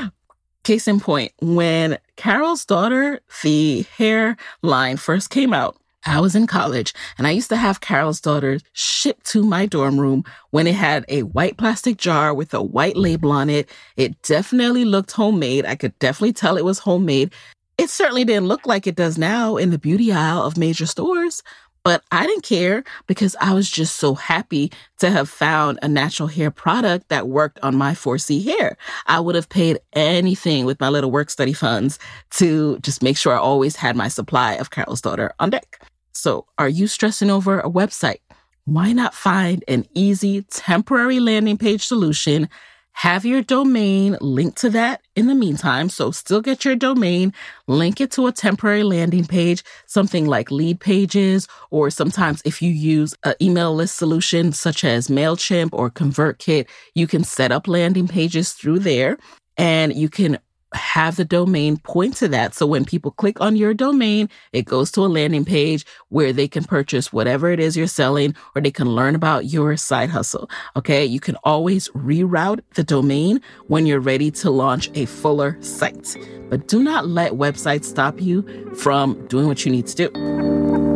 Case 0.65 0.89
in 0.89 1.01
point, 1.01 1.33
when 1.41 1.99
Carol's 2.17 2.65
daughter, 2.65 3.21
the 3.43 3.87
hair 3.97 4.37
line 4.63 4.97
first 4.97 5.31
came 5.31 5.53
out, 5.53 5.77
I 6.07 6.21
was 6.21 6.35
in 6.35 6.47
college 6.47 6.95
and 7.19 7.27
I 7.27 7.33
used 7.33 7.49
to 7.51 7.57
have 7.57 7.81
Carol's 7.81 8.21
daughter 8.21 8.59
shipped 8.73 9.27
to 9.27 9.43
my 9.43 9.67
dorm 9.67 9.99
room 9.99 10.25
when 10.51 10.67
it 10.67 10.75
had 10.75 11.05
a 11.09 11.23
white 11.23 11.57
plastic 11.57 11.97
jar 11.97 12.33
with 12.33 12.55
a 12.55 12.63
white 12.63 12.97
label 12.97 13.33
on 13.33 13.51
it. 13.51 13.69
It 13.97 14.21
definitely 14.23 14.85
looked 14.85 15.13
homemade. 15.13 15.67
I 15.67 15.75
could 15.75 15.99
definitely 15.99 16.33
tell 16.33 16.57
it 16.57 16.65
was 16.65 16.79
homemade. 16.79 17.33
It 17.79 17.91
certainly 17.91 18.25
didn't 18.25 18.49
look 18.49 18.67
like 18.67 18.87
it 18.87 18.97
does 18.97 19.19
now 19.19 19.57
in 19.57 19.71
the 19.71 19.79
beauty 19.79 20.13
aisle 20.13 20.43
of 20.43 20.57
major 20.57 20.87
stores, 20.87 21.43
but 21.87 22.03
I 22.11 22.27
didn't 22.27 22.43
care 22.43 22.83
because 23.07 23.37
I 23.41 23.53
was 23.53 23.71
just 23.71 23.97
so 23.97 24.15
happy 24.15 24.73
to 24.99 25.11
have 25.11 25.29
found 25.29 25.79
a 25.83 25.89
natural 25.89 26.27
hair 26.27 26.51
product 26.51 27.11
that 27.11 27.29
worked 27.29 27.61
on 27.63 27.77
my 27.77 27.93
4C 27.93 28.45
hair. 28.45 28.77
I 29.07 29.21
would 29.21 29.35
have 29.35 29.49
paid 29.49 29.79
anything 29.93 30.65
with 30.65 30.81
my 30.81 30.89
little 30.89 31.11
work 31.11 31.31
study 31.31 31.53
funds 31.53 31.99
to 32.31 32.79
just 32.81 33.03
make 33.05 33.17
sure 33.17 33.35
I 33.35 33.39
always 33.39 33.77
had 33.77 33.95
my 33.95 34.09
supply 34.09 34.55
of 34.55 34.71
Carol's 34.71 35.01
daughter 35.01 35.33
on 35.39 35.51
deck. 35.51 35.81
So, 36.17 36.47
are 36.57 36.69
you 36.69 36.87
stressing 36.87 37.31
over 37.31 37.61
a 37.61 37.69
website? 37.69 38.21
Why 38.65 38.93
not 38.93 39.15
find 39.15 39.63
an 39.69 39.85
easy 39.95 40.43
temporary 40.43 41.21
landing 41.21 41.59
page 41.59 41.87
solution? 41.87 42.49
Have 42.93 43.27
your 43.27 43.43
domain 43.43 44.17
linked 44.23 44.57
to 44.63 44.71
that 44.71 45.03
in 45.15 45.27
the 45.27 45.35
meantime. 45.35 45.91
So, 45.91 46.11
still 46.11 46.41
get 46.41 46.65
your 46.65 46.75
domain, 46.75 47.35
link 47.67 48.00
it 48.00 48.11
to 48.13 48.26
a 48.26 48.33
temporary 48.33 48.83
landing 48.83 49.26
page, 49.26 49.63
something 49.85 50.25
like 50.25 50.49
Leadpages, 50.49 51.49
or 51.71 51.91
sometimes 51.91 52.41
if 52.47 52.63
you 52.63 52.71
use 52.71 53.15
an 53.25 53.35
email 53.43 53.75
list 53.75 53.97
solution 53.97 54.52
such 54.52 54.85
as 54.85 55.09
MailChimp 55.09 55.69
or 55.75 55.91
ConvertKit, 55.91 56.67
you 56.95 57.07
can 57.07 57.25
set 57.25 57.52
up 57.52 57.69
landing 57.69 58.09
pages 58.09 58.55
through 58.55 58.79
there 58.79 59.19
and 59.59 59.95
you 59.95 60.09
can 60.09 60.39
have 60.76 61.17
the 61.17 61.25
domain 61.25 61.78
point 61.78 62.17
to 62.17 62.28
that. 62.28 62.54
So 62.54 62.67
when 62.67 62.84
people 62.84 63.10
click 63.10 63.41
on 63.41 63.56
your 63.56 63.75
domain, 63.75 64.28
it 64.52 64.67
goes 64.67 64.91
to 64.93 65.00
a 65.00 65.06
landing 65.06 65.45
page 65.45 65.84
where 66.08 66.32
they 66.32 66.47
can 66.49 66.65
purchase 66.65 67.12
whatever 67.12 67.50
it 67.50 67.60
is 67.60 67.76
you're 67.76 67.86
selling 67.86 68.34
or 68.54 68.62
they 68.62 68.71
can 68.71 68.89
learn 68.89 69.15
about 69.15 69.47
your 69.47 69.76
side 69.76 70.10
hustle. 70.10 70.49
Okay. 70.76 71.04
You 71.04 71.21
can 71.21 71.36
always 71.45 71.89
reroute 71.91 72.60
the 72.75 72.84
domain 72.84 73.41
when 73.67 73.86
you're 73.86 74.00
ready 74.00 74.30
to 74.32 74.50
launch 74.50 74.91
a 74.95 75.06
fuller 75.06 75.56
site, 75.60 76.17
but 76.49 76.69
do 76.69 76.82
not 76.82 77.08
let 77.08 77.32
websites 77.32 77.84
stop 77.84 78.21
you 78.21 78.43
from 78.76 79.26
doing 79.26 79.47
what 79.47 79.65
you 79.65 79.73
need 79.73 79.86
to 79.86 80.08
do. 80.08 80.96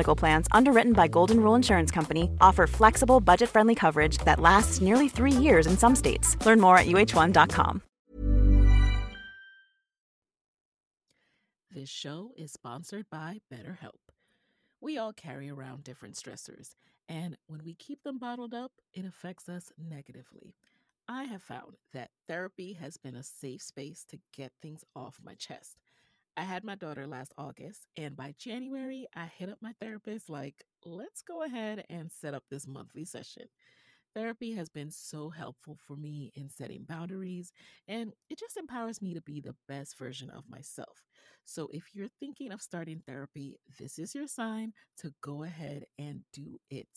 Medical 0.00 0.16
Plans, 0.16 0.46
underwritten 0.52 0.94
by 0.94 1.08
Golden 1.08 1.40
Rule 1.42 1.54
Insurance 1.54 1.90
Company, 1.90 2.30
offer 2.40 2.66
flexible, 2.66 3.20
budget 3.20 3.50
friendly 3.50 3.74
coverage 3.74 4.16
that 4.24 4.40
lasts 4.40 4.80
nearly 4.80 5.10
three 5.10 5.30
years 5.46 5.66
in 5.66 5.76
some 5.76 5.94
states. 5.94 6.38
Learn 6.46 6.58
more 6.58 6.78
at 6.78 6.86
uh1.com. 6.86 7.82
This 11.70 11.90
show 11.90 12.30
is 12.34 12.50
sponsored 12.50 13.04
by 13.10 13.40
BetterHelp. 13.52 14.00
We 14.80 14.96
all 14.96 15.12
carry 15.12 15.50
around 15.50 15.84
different 15.84 16.14
stressors, 16.14 16.76
and 17.06 17.36
when 17.46 17.60
we 17.62 17.74
keep 17.74 18.02
them 18.02 18.18
bottled 18.18 18.54
up, 18.54 18.72
it 18.94 19.04
affects 19.04 19.50
us 19.50 19.70
negatively. 19.76 20.54
I 21.06 21.24
have 21.24 21.42
found 21.42 21.76
that 21.92 22.10
therapy 22.26 22.72
has 22.80 22.96
been 22.96 23.16
a 23.16 23.22
safe 23.22 23.60
space 23.60 24.06
to 24.08 24.18
get 24.34 24.52
things 24.62 24.82
off 24.96 25.20
my 25.22 25.34
chest. 25.34 25.76
I 26.36 26.42
had 26.44 26.64
my 26.64 26.74
daughter 26.74 27.06
last 27.06 27.32
August, 27.36 27.86
and 27.96 28.16
by 28.16 28.34
January, 28.38 29.06
I 29.14 29.26
hit 29.26 29.50
up 29.50 29.58
my 29.60 29.74
therapist 29.80 30.30
like, 30.30 30.64
let's 30.84 31.22
go 31.22 31.42
ahead 31.42 31.84
and 31.90 32.10
set 32.10 32.34
up 32.34 32.44
this 32.50 32.66
monthly 32.66 33.04
session. 33.04 33.44
Therapy 34.14 34.52
has 34.54 34.68
been 34.68 34.90
so 34.90 35.30
helpful 35.30 35.78
for 35.86 35.96
me 35.96 36.32
in 36.34 36.48
setting 36.50 36.84
boundaries, 36.84 37.52
and 37.88 38.12
it 38.30 38.38
just 38.38 38.56
empowers 38.56 39.02
me 39.02 39.14
to 39.14 39.20
be 39.22 39.40
the 39.40 39.56
best 39.68 39.98
version 39.98 40.30
of 40.30 40.48
myself. 40.48 41.04
So, 41.44 41.68
if 41.72 41.94
you're 41.94 42.08
thinking 42.20 42.52
of 42.52 42.62
starting 42.62 43.02
therapy, 43.06 43.58
this 43.78 43.98
is 43.98 44.14
your 44.14 44.26
sign 44.26 44.72
to 44.98 45.12
go 45.22 45.44
ahead 45.44 45.84
and 45.98 46.22
do 46.32 46.58
it 46.70 46.88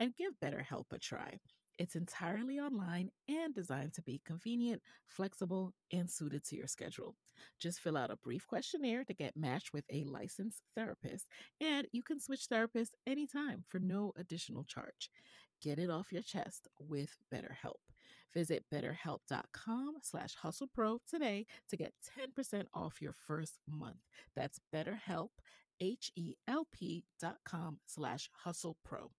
and 0.00 0.16
give 0.16 0.32
BetterHelp 0.42 0.86
a 0.92 0.98
try. 0.98 1.38
It's 1.80 1.96
entirely 1.96 2.58
online 2.58 3.08
and 3.26 3.54
designed 3.54 3.94
to 3.94 4.02
be 4.02 4.20
convenient, 4.26 4.82
flexible, 5.06 5.72
and 5.90 6.10
suited 6.10 6.44
to 6.44 6.56
your 6.56 6.66
schedule. 6.66 7.16
Just 7.58 7.80
fill 7.80 7.96
out 7.96 8.10
a 8.10 8.18
brief 8.18 8.46
questionnaire 8.46 9.02
to 9.04 9.14
get 9.14 9.34
matched 9.34 9.72
with 9.72 9.86
a 9.90 10.04
licensed 10.04 10.60
therapist, 10.76 11.26
and 11.58 11.86
you 11.90 12.02
can 12.02 12.20
switch 12.20 12.48
therapists 12.52 12.90
anytime 13.06 13.64
for 13.66 13.78
no 13.78 14.12
additional 14.18 14.62
charge. 14.62 15.10
Get 15.62 15.78
it 15.78 15.88
off 15.88 16.12
your 16.12 16.20
chest 16.20 16.68
with 16.78 17.16
BetterHelp. 17.32 17.80
Visit 18.34 18.66
betterhelp.com 18.70 19.94
slash 20.02 20.36
hustlepro 20.44 20.98
today 21.08 21.46
to 21.70 21.78
get 21.78 21.94
10% 22.38 22.64
off 22.74 23.00
your 23.00 23.14
first 23.14 23.54
month. 23.66 24.04
That's 24.36 24.60
betterhelp, 24.74 25.30
H-E-L-P 25.80 27.04
dot 27.18 27.38
com 27.46 27.78
slash 27.86 28.28
hustlepro. 28.46 29.12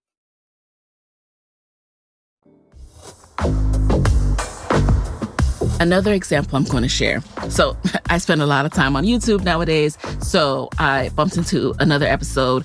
Another 5.82 6.12
example 6.12 6.56
I'm 6.56 6.62
going 6.64 6.84
to 6.84 6.88
share. 6.88 7.20
So, 7.48 7.76
I 8.08 8.18
spend 8.18 8.40
a 8.40 8.46
lot 8.46 8.64
of 8.64 8.72
time 8.72 8.94
on 8.94 9.04
YouTube 9.04 9.42
nowadays. 9.42 9.98
So, 10.20 10.68
I 10.78 11.08
bumped 11.16 11.36
into 11.36 11.74
another 11.80 12.06
episode 12.06 12.64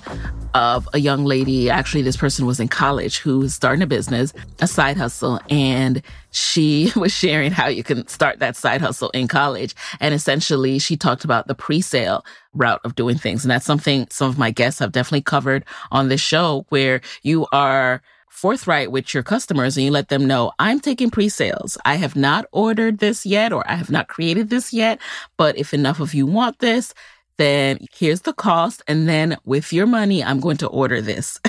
of 0.54 0.88
a 0.92 1.00
young 1.00 1.24
lady. 1.24 1.68
Actually, 1.68 2.02
this 2.02 2.16
person 2.16 2.46
was 2.46 2.60
in 2.60 2.68
college 2.68 3.18
who 3.18 3.40
was 3.40 3.54
starting 3.54 3.82
a 3.82 3.88
business, 3.88 4.32
a 4.60 4.68
side 4.68 4.96
hustle, 4.96 5.40
and 5.50 6.00
she 6.30 6.92
was 6.96 7.12
sharing 7.12 7.50
how 7.50 7.66
you 7.66 7.82
can 7.82 8.06
start 8.06 8.38
that 8.38 8.54
side 8.54 8.80
hustle 8.80 9.10
in 9.10 9.26
college. 9.26 9.74
And 9.98 10.14
essentially, 10.14 10.78
she 10.78 10.96
talked 10.96 11.24
about 11.24 11.48
the 11.48 11.56
pre 11.56 11.80
sale 11.80 12.24
route 12.54 12.80
of 12.84 12.94
doing 12.94 13.18
things. 13.18 13.44
And 13.44 13.50
that's 13.50 13.66
something 13.66 14.06
some 14.10 14.28
of 14.28 14.38
my 14.38 14.52
guests 14.52 14.78
have 14.78 14.92
definitely 14.92 15.22
covered 15.22 15.64
on 15.90 16.08
this 16.08 16.20
show 16.20 16.66
where 16.68 17.00
you 17.22 17.48
are 17.52 18.00
forthright 18.30 18.92
with 18.92 19.12
your 19.14 19.22
customers 19.22 19.76
and 19.76 19.84
you 19.84 19.90
let 19.90 20.08
them 20.08 20.26
know, 20.26 20.52
I'm 20.58 20.80
taking 20.80 21.10
pre-sales. 21.10 21.78
I 21.84 21.96
have 21.96 22.16
not 22.16 22.46
ordered 22.52 22.98
this 22.98 23.26
yet 23.26 23.52
or 23.52 23.68
I 23.70 23.74
have 23.74 23.90
not 23.90 24.08
created 24.08 24.50
this 24.50 24.72
yet, 24.72 25.00
but 25.36 25.56
if 25.58 25.74
enough 25.74 26.00
of 26.00 26.14
you 26.14 26.26
want 26.26 26.58
this, 26.58 26.94
then 27.36 27.78
here's 27.92 28.22
the 28.22 28.32
cost. 28.32 28.82
And 28.86 29.08
then 29.08 29.36
with 29.44 29.72
your 29.72 29.86
money, 29.86 30.22
I'm 30.22 30.40
going 30.40 30.56
to 30.58 30.68
order 30.68 31.00
this. 31.00 31.40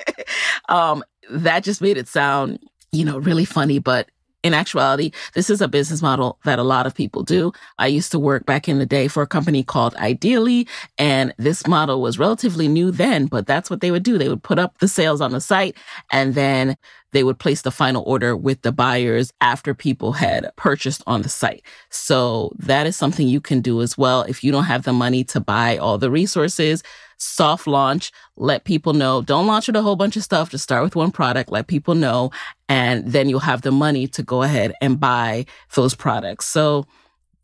um, 0.68 1.02
that 1.30 1.64
just 1.64 1.80
made 1.80 1.96
it 1.96 2.08
sound, 2.08 2.58
you 2.92 3.04
know, 3.04 3.18
really 3.18 3.44
funny, 3.44 3.78
but 3.78 4.08
in 4.42 4.54
actuality, 4.54 5.10
this 5.34 5.50
is 5.50 5.60
a 5.60 5.68
business 5.68 6.00
model 6.02 6.38
that 6.44 6.58
a 6.58 6.64
lot 6.64 6.86
of 6.86 6.94
people 6.94 7.22
do. 7.22 7.52
I 7.78 7.88
used 7.88 8.10
to 8.12 8.18
work 8.18 8.46
back 8.46 8.68
in 8.68 8.78
the 8.78 8.86
day 8.86 9.08
for 9.08 9.22
a 9.22 9.26
company 9.26 9.62
called 9.62 9.94
Ideeli, 9.96 10.66
and 10.98 11.34
this 11.36 11.66
model 11.66 12.00
was 12.00 12.18
relatively 12.18 12.68
new 12.68 12.90
then, 12.90 13.26
but 13.26 13.46
that's 13.46 13.68
what 13.68 13.80
they 13.80 13.90
would 13.90 14.02
do. 14.02 14.18
They 14.18 14.28
would 14.28 14.42
put 14.42 14.58
up 14.58 14.78
the 14.78 14.88
sales 14.88 15.20
on 15.20 15.32
the 15.32 15.40
site 15.40 15.76
and 16.10 16.34
then 16.34 16.76
they 17.12 17.24
would 17.24 17.38
place 17.38 17.62
the 17.62 17.70
final 17.70 18.04
order 18.06 18.36
with 18.36 18.62
the 18.62 18.72
buyers 18.72 19.32
after 19.40 19.74
people 19.74 20.12
had 20.12 20.50
purchased 20.56 21.02
on 21.06 21.22
the 21.22 21.28
site. 21.28 21.62
So 21.90 22.52
that 22.58 22.86
is 22.86 22.96
something 22.96 23.26
you 23.26 23.40
can 23.40 23.60
do 23.60 23.82
as 23.82 23.98
well. 23.98 24.22
If 24.22 24.44
you 24.44 24.52
don't 24.52 24.64
have 24.64 24.84
the 24.84 24.92
money 24.92 25.24
to 25.24 25.40
buy 25.40 25.76
all 25.76 25.98
the 25.98 26.10
resources, 26.10 26.82
soft 27.20 27.66
launch, 27.66 28.10
let 28.36 28.64
people 28.64 28.92
know. 28.92 29.22
Don't 29.22 29.46
launch 29.46 29.66
with 29.66 29.76
a 29.76 29.82
whole 29.82 29.96
bunch 29.96 30.16
of 30.16 30.24
stuff. 30.24 30.50
Just 30.50 30.64
start 30.64 30.82
with 30.82 30.96
one 30.96 31.12
product, 31.12 31.52
let 31.52 31.66
people 31.66 31.94
know, 31.94 32.30
and 32.68 33.06
then 33.06 33.28
you'll 33.28 33.40
have 33.40 33.62
the 33.62 33.70
money 33.70 34.06
to 34.08 34.22
go 34.22 34.42
ahead 34.42 34.74
and 34.80 34.98
buy 34.98 35.44
those 35.74 35.94
products. 35.94 36.46
So 36.46 36.86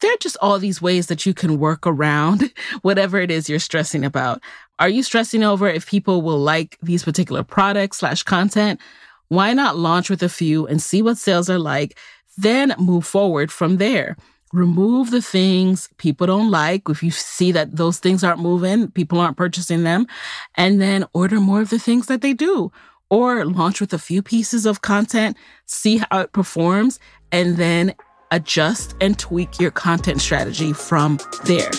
there 0.01 0.13
are 0.13 0.19
just 0.19 0.37
all 0.41 0.59
these 0.59 0.83
ways 0.83 1.07
that 1.07 1.25
you 1.25 1.35
can 1.35 1.59
work 1.59 1.87
around 1.87 2.53
whatever 2.83 3.19
it 3.19 3.31
is 3.31 3.49
you're 3.49 3.59
stressing 3.59 4.05
about. 4.05 4.43
Are 4.79 4.89
you 4.89 5.03
stressing 5.03 5.43
over 5.43 5.69
if 5.69 5.87
people 5.87 6.23
will 6.23 6.39
like 6.39 6.79
these 6.83 7.05
particular 7.05 7.43
products 7.43 7.99
slash 7.99 8.23
content? 8.23 8.81
Why 9.29 9.55
not 9.55 9.79
launch 9.79 10.11
with 10.11 10.23
a 10.23 10.29
few 10.29 10.67
and 10.67 10.81
see 10.81 11.03
what 11.03 11.19
sales 11.19 11.51
are 11.51 11.59
like, 11.59 11.99
then 12.37 12.75
move 12.79 13.07
forward 13.07 13.51
from 13.51 13.79
there? 13.79 14.17
Remove 14.53 15.11
the 15.11 15.23
things 15.23 15.89
people 15.99 16.27
don't 16.27 16.51
like. 16.51 16.89
If 16.89 17.03
you 17.03 17.11
see 17.11 17.53
that 17.53 17.77
those 17.77 17.99
things 17.99 18.23
aren't 18.23 18.41
moving, 18.41 18.91
people 18.91 19.21
aren't 19.21 19.37
purchasing 19.37 19.83
them, 19.83 20.07
and 20.55 20.81
then 20.81 21.05
order 21.13 21.41
more 21.41 21.61
of 21.61 21.71
the 21.71 21.79
things 21.79 22.07
that 22.07 22.21
they 22.21 22.33
do. 22.33 22.71
Or 23.11 23.45
launch 23.45 23.81
with 23.81 23.93
a 23.93 23.99
few 23.99 24.23
pieces 24.23 24.67
of 24.67 24.83
content, 24.83 25.37
see 25.65 25.99
how 25.99 26.21
it 26.21 26.33
performs, 26.33 26.99
and 27.31 27.57
then 27.57 27.95
adjust 28.31 28.97
and 29.01 29.19
tweak 29.19 29.61
your 29.61 29.71
content 29.71 30.21
strategy 30.21 30.73
from 30.73 31.19
there. 31.45 31.71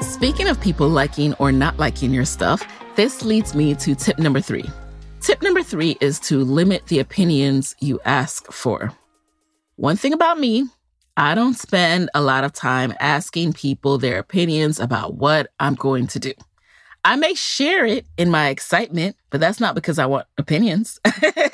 Speaking 0.00 0.48
of 0.48 0.60
people 0.60 0.88
liking 0.88 1.34
or 1.34 1.52
not 1.52 1.78
liking 1.78 2.12
your 2.12 2.24
stuff, 2.24 2.62
this 2.96 3.24
leads 3.24 3.54
me 3.54 3.74
to 3.76 3.94
tip 3.94 4.18
number 4.18 4.40
three. 4.40 4.64
Tip 5.20 5.42
number 5.42 5.62
three 5.62 5.96
is 6.00 6.18
to 6.20 6.42
limit 6.42 6.86
the 6.86 6.98
opinions 6.98 7.76
you 7.80 8.00
ask 8.04 8.50
for. 8.50 8.92
One 9.78 9.96
thing 9.96 10.12
about 10.12 10.40
me, 10.40 10.64
I 11.16 11.36
don't 11.36 11.54
spend 11.54 12.10
a 12.12 12.20
lot 12.20 12.42
of 12.42 12.52
time 12.52 12.92
asking 12.98 13.52
people 13.52 13.96
their 13.96 14.18
opinions 14.18 14.80
about 14.80 15.14
what 15.14 15.52
I'm 15.60 15.76
going 15.76 16.08
to 16.08 16.18
do. 16.18 16.32
I 17.04 17.14
may 17.14 17.34
share 17.34 17.86
it 17.86 18.04
in 18.16 18.28
my 18.28 18.48
excitement, 18.48 19.14
but 19.30 19.40
that's 19.40 19.60
not 19.60 19.76
because 19.76 20.00
I 20.00 20.06
want 20.06 20.26
opinions. 20.36 20.98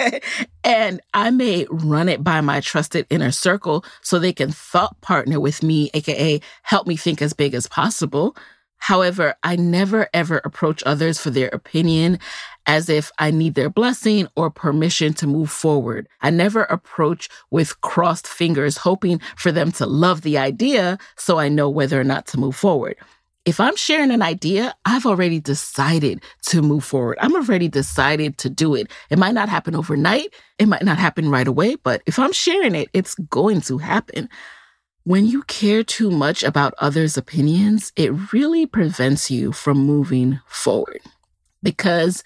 and 0.64 1.02
I 1.12 1.32
may 1.32 1.66
run 1.68 2.08
it 2.08 2.24
by 2.24 2.40
my 2.40 2.60
trusted 2.60 3.06
inner 3.10 3.30
circle 3.30 3.84
so 4.00 4.18
they 4.18 4.32
can 4.32 4.50
thought 4.50 4.98
partner 5.02 5.38
with 5.38 5.62
me, 5.62 5.90
AKA 5.92 6.40
help 6.62 6.86
me 6.86 6.96
think 6.96 7.20
as 7.20 7.34
big 7.34 7.52
as 7.52 7.66
possible. 7.66 8.34
However, 8.78 9.34
I 9.42 9.56
never 9.56 10.08
ever 10.14 10.40
approach 10.44 10.82
others 10.86 11.18
for 11.18 11.28
their 11.28 11.48
opinion 11.48 12.18
as 12.66 12.88
if 12.88 13.10
I 13.18 13.30
need 13.30 13.54
their 13.54 13.70
blessing 13.70 14.28
or 14.36 14.50
permission 14.50 15.12
to 15.14 15.26
move 15.26 15.50
forward. 15.50 16.08
I 16.20 16.30
never 16.30 16.62
approach 16.64 17.28
with 17.50 17.80
crossed 17.80 18.26
fingers, 18.26 18.78
hoping 18.78 19.20
for 19.36 19.52
them 19.52 19.72
to 19.72 19.86
love 19.86 20.22
the 20.22 20.38
idea 20.38 20.98
so 21.16 21.38
I 21.38 21.48
know 21.48 21.68
whether 21.68 22.00
or 22.00 22.04
not 22.04 22.26
to 22.28 22.40
move 22.40 22.56
forward. 22.56 22.96
If 23.44 23.60
I'm 23.60 23.76
sharing 23.76 24.10
an 24.10 24.22
idea, 24.22 24.74
I've 24.86 25.04
already 25.04 25.38
decided 25.38 26.22
to 26.46 26.62
move 26.62 26.82
forward. 26.82 27.18
I'm 27.20 27.36
already 27.36 27.68
decided 27.68 28.38
to 28.38 28.48
do 28.48 28.74
it. 28.74 28.90
It 29.10 29.18
might 29.18 29.34
not 29.34 29.50
happen 29.50 29.76
overnight. 29.76 30.32
It 30.58 30.66
might 30.66 30.82
not 30.82 30.96
happen 30.96 31.28
right 31.28 31.46
away, 31.46 31.76
but 31.76 32.02
if 32.06 32.18
I'm 32.18 32.32
sharing 32.32 32.74
it, 32.74 32.88
it's 32.94 33.14
going 33.14 33.60
to 33.62 33.76
happen. 33.76 34.30
When 35.02 35.26
you 35.26 35.42
care 35.42 35.84
too 35.84 36.10
much 36.10 36.42
about 36.42 36.72
others' 36.78 37.18
opinions, 37.18 37.92
it 37.96 38.32
really 38.32 38.64
prevents 38.64 39.30
you 39.30 39.52
from 39.52 39.76
moving 39.76 40.40
forward 40.46 41.00
because 41.62 42.22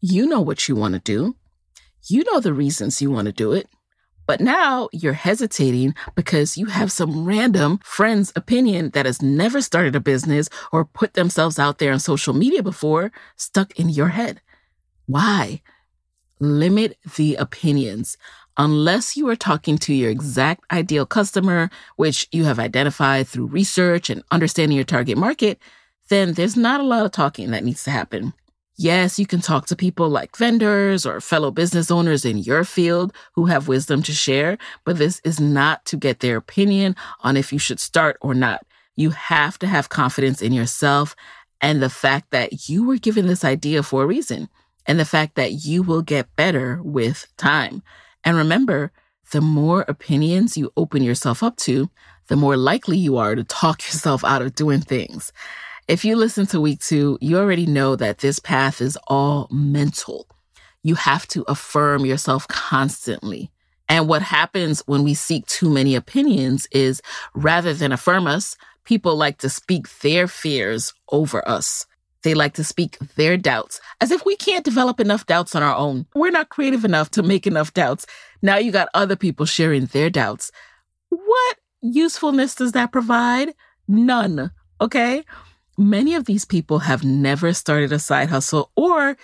you 0.00 0.26
know 0.26 0.40
what 0.40 0.68
you 0.68 0.76
want 0.76 0.94
to 0.94 1.00
do. 1.00 1.36
You 2.08 2.24
know 2.24 2.40
the 2.40 2.54
reasons 2.54 3.02
you 3.02 3.10
want 3.10 3.26
to 3.26 3.32
do 3.32 3.52
it. 3.52 3.68
But 4.26 4.40
now 4.40 4.88
you're 4.92 5.12
hesitating 5.12 5.94
because 6.14 6.56
you 6.56 6.66
have 6.66 6.92
some 6.92 7.24
random 7.24 7.80
friend's 7.82 8.32
opinion 8.36 8.90
that 8.90 9.06
has 9.06 9.20
never 9.20 9.60
started 9.60 9.96
a 9.96 10.00
business 10.00 10.48
or 10.70 10.84
put 10.84 11.14
themselves 11.14 11.58
out 11.58 11.78
there 11.78 11.92
on 11.92 11.98
social 11.98 12.32
media 12.32 12.62
before 12.62 13.10
stuck 13.36 13.78
in 13.78 13.88
your 13.88 14.08
head. 14.08 14.40
Why? 15.06 15.62
Limit 16.38 16.96
the 17.16 17.34
opinions 17.36 18.16
unless 18.56 19.16
you 19.16 19.28
are 19.28 19.36
talking 19.36 19.78
to 19.78 19.94
your 19.94 20.10
exact 20.10 20.64
ideal 20.70 21.06
customer, 21.06 21.70
which 21.96 22.28
you 22.30 22.44
have 22.44 22.58
identified 22.58 23.26
through 23.26 23.46
research 23.46 24.10
and 24.10 24.22
understanding 24.30 24.76
your 24.76 24.84
target 24.84 25.16
market, 25.16 25.58
then 26.08 26.34
there's 26.34 26.56
not 26.56 26.78
a 26.78 26.84
lot 26.84 27.04
of 27.04 27.10
talking 27.10 27.50
that 27.50 27.64
needs 27.64 27.82
to 27.84 27.90
happen. 27.90 28.32
Yes, 28.82 29.18
you 29.18 29.26
can 29.26 29.42
talk 29.42 29.66
to 29.66 29.76
people 29.76 30.08
like 30.08 30.38
vendors 30.38 31.04
or 31.04 31.20
fellow 31.20 31.50
business 31.50 31.90
owners 31.90 32.24
in 32.24 32.38
your 32.38 32.64
field 32.64 33.12
who 33.34 33.44
have 33.44 33.68
wisdom 33.68 34.02
to 34.04 34.12
share, 34.12 34.56
but 34.86 34.96
this 34.96 35.20
is 35.22 35.38
not 35.38 35.84
to 35.84 35.98
get 35.98 36.20
their 36.20 36.38
opinion 36.38 36.96
on 37.20 37.36
if 37.36 37.52
you 37.52 37.58
should 37.58 37.78
start 37.78 38.16
or 38.22 38.32
not. 38.32 38.64
You 38.96 39.10
have 39.10 39.58
to 39.58 39.66
have 39.66 39.90
confidence 39.90 40.40
in 40.40 40.54
yourself 40.54 41.14
and 41.60 41.82
the 41.82 41.90
fact 41.90 42.30
that 42.30 42.70
you 42.70 42.86
were 42.86 42.96
given 42.96 43.26
this 43.26 43.44
idea 43.44 43.82
for 43.82 44.02
a 44.02 44.06
reason 44.06 44.48
and 44.86 44.98
the 44.98 45.04
fact 45.04 45.34
that 45.34 45.62
you 45.66 45.82
will 45.82 46.00
get 46.00 46.34
better 46.34 46.80
with 46.82 47.26
time. 47.36 47.82
And 48.24 48.34
remember, 48.34 48.92
the 49.30 49.42
more 49.42 49.84
opinions 49.88 50.56
you 50.56 50.72
open 50.78 51.02
yourself 51.02 51.42
up 51.42 51.56
to, 51.68 51.90
the 52.28 52.36
more 52.36 52.56
likely 52.56 52.96
you 52.96 53.18
are 53.18 53.34
to 53.34 53.44
talk 53.44 53.82
yourself 53.86 54.24
out 54.24 54.40
of 54.40 54.54
doing 54.54 54.80
things. 54.80 55.34
If 55.88 56.04
you 56.04 56.16
listen 56.16 56.46
to 56.46 56.60
week 56.60 56.80
two, 56.80 57.18
you 57.20 57.38
already 57.38 57.66
know 57.66 57.96
that 57.96 58.18
this 58.18 58.38
path 58.38 58.80
is 58.80 58.98
all 59.08 59.48
mental. 59.50 60.26
You 60.82 60.94
have 60.94 61.26
to 61.28 61.42
affirm 61.48 62.06
yourself 62.06 62.46
constantly. 62.48 63.50
And 63.88 64.08
what 64.08 64.22
happens 64.22 64.82
when 64.86 65.02
we 65.02 65.14
seek 65.14 65.46
too 65.46 65.68
many 65.68 65.96
opinions 65.96 66.68
is 66.70 67.02
rather 67.34 67.74
than 67.74 67.92
affirm 67.92 68.26
us, 68.26 68.56
people 68.84 69.16
like 69.16 69.38
to 69.38 69.48
speak 69.48 69.88
their 69.98 70.28
fears 70.28 70.94
over 71.10 71.46
us. 71.48 71.86
They 72.22 72.34
like 72.34 72.54
to 72.54 72.64
speak 72.64 72.98
their 73.16 73.36
doubts 73.36 73.80
as 74.00 74.10
if 74.10 74.24
we 74.24 74.36
can't 74.36 74.64
develop 74.64 75.00
enough 75.00 75.26
doubts 75.26 75.54
on 75.56 75.62
our 75.62 75.74
own. 75.74 76.06
We're 76.14 76.30
not 76.30 76.50
creative 76.50 76.84
enough 76.84 77.10
to 77.12 77.22
make 77.22 77.46
enough 77.46 77.72
doubts. 77.72 78.06
Now 78.42 78.58
you 78.58 78.72
got 78.72 78.88
other 78.94 79.16
people 79.16 79.46
sharing 79.46 79.86
their 79.86 80.10
doubts. 80.10 80.52
What 81.08 81.56
usefulness 81.80 82.54
does 82.54 82.72
that 82.72 82.92
provide? 82.92 83.54
None. 83.88 84.50
Okay. 84.80 85.24
Many 85.80 86.14
of 86.14 86.26
these 86.26 86.44
people 86.44 86.80
have 86.80 87.04
never 87.04 87.54
started 87.54 87.90
a 87.90 87.98
side 87.98 88.28
hustle 88.28 88.70
or 88.76 89.16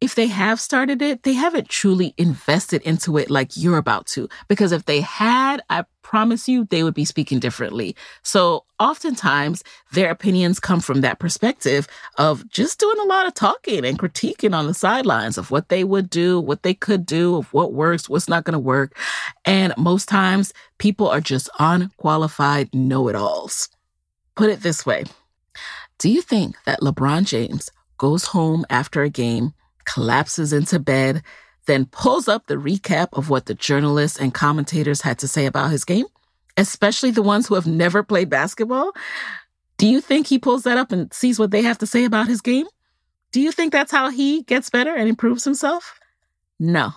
if 0.00 0.14
they 0.14 0.28
have 0.28 0.60
started 0.60 1.02
it, 1.02 1.24
they 1.24 1.32
haven't 1.32 1.68
truly 1.68 2.14
invested 2.16 2.82
into 2.82 3.18
it 3.18 3.30
like 3.30 3.56
you're 3.56 3.78
about 3.78 4.06
to. 4.08 4.28
Because 4.46 4.70
if 4.70 4.84
they 4.84 5.00
had, 5.00 5.60
I 5.70 5.86
promise 6.02 6.48
you, 6.48 6.66
they 6.66 6.84
would 6.84 6.94
be 6.94 7.04
speaking 7.04 7.40
differently. 7.40 7.96
So 8.22 8.64
oftentimes 8.78 9.64
their 9.90 10.08
opinions 10.08 10.60
come 10.60 10.78
from 10.78 11.00
that 11.00 11.18
perspective 11.18 11.88
of 12.16 12.48
just 12.48 12.78
doing 12.78 12.98
a 13.00 13.08
lot 13.08 13.26
of 13.26 13.34
talking 13.34 13.84
and 13.84 13.98
critiquing 13.98 14.56
on 14.56 14.68
the 14.68 14.74
sidelines 14.74 15.36
of 15.36 15.50
what 15.50 15.68
they 15.68 15.82
would 15.82 16.10
do, 16.10 16.38
what 16.38 16.62
they 16.62 16.74
could 16.74 17.04
do, 17.06 17.34
of 17.38 17.52
what 17.52 17.72
works, 17.72 18.08
what's 18.08 18.28
not 18.28 18.44
going 18.44 18.52
to 18.52 18.60
work. 18.60 18.96
And 19.44 19.74
most 19.76 20.08
times 20.08 20.54
people 20.78 21.08
are 21.08 21.20
just 21.20 21.50
unqualified 21.58 22.72
know 22.72 23.08
it 23.08 23.16
alls. 23.16 23.68
Put 24.36 24.50
it 24.50 24.62
this 24.62 24.86
way 24.86 25.06
Do 26.04 26.10
you 26.10 26.20
think 26.20 26.62
that 26.66 26.82
LeBron 26.82 27.24
James 27.24 27.70
goes 27.96 28.26
home 28.26 28.66
after 28.68 29.00
a 29.00 29.08
game? 29.08 29.54
collapses 29.86 30.52
into 30.52 30.78
bed, 30.78 31.22
then 31.64 31.86
pulls 31.86 32.28
up 32.28 32.46
the 32.46 32.56
recap 32.56 33.08
of 33.14 33.30
what 33.30 33.46
the 33.46 33.54
journalists 33.54 34.20
and 34.20 34.34
commentators 34.34 35.00
had 35.00 35.18
to 35.20 35.26
say 35.26 35.46
about 35.46 35.70
his 35.70 35.86
game, 35.86 36.04
especially 36.58 37.10
the 37.10 37.22
ones 37.22 37.46
who 37.46 37.54
have 37.54 37.66
never 37.66 38.02
played 38.02 38.28
basketball. 38.28 38.92
Do 39.78 39.86
you 39.86 40.02
think 40.02 40.26
he 40.26 40.38
pulls 40.38 40.64
that 40.64 40.76
up 40.76 40.92
and 40.92 41.10
sees 41.10 41.38
what 41.38 41.52
they 41.52 41.62
have 41.62 41.78
to 41.78 41.86
say 41.86 42.04
about 42.04 42.28
his 42.28 42.42
game? 42.42 42.66
Do 43.32 43.40
you 43.40 43.50
think 43.50 43.72
that's 43.72 43.90
how 43.90 44.10
he 44.10 44.42
gets 44.42 44.68
better 44.68 44.94
and 44.94 45.08
improves 45.08 45.42
himself? 45.42 45.98
No. 46.60 46.92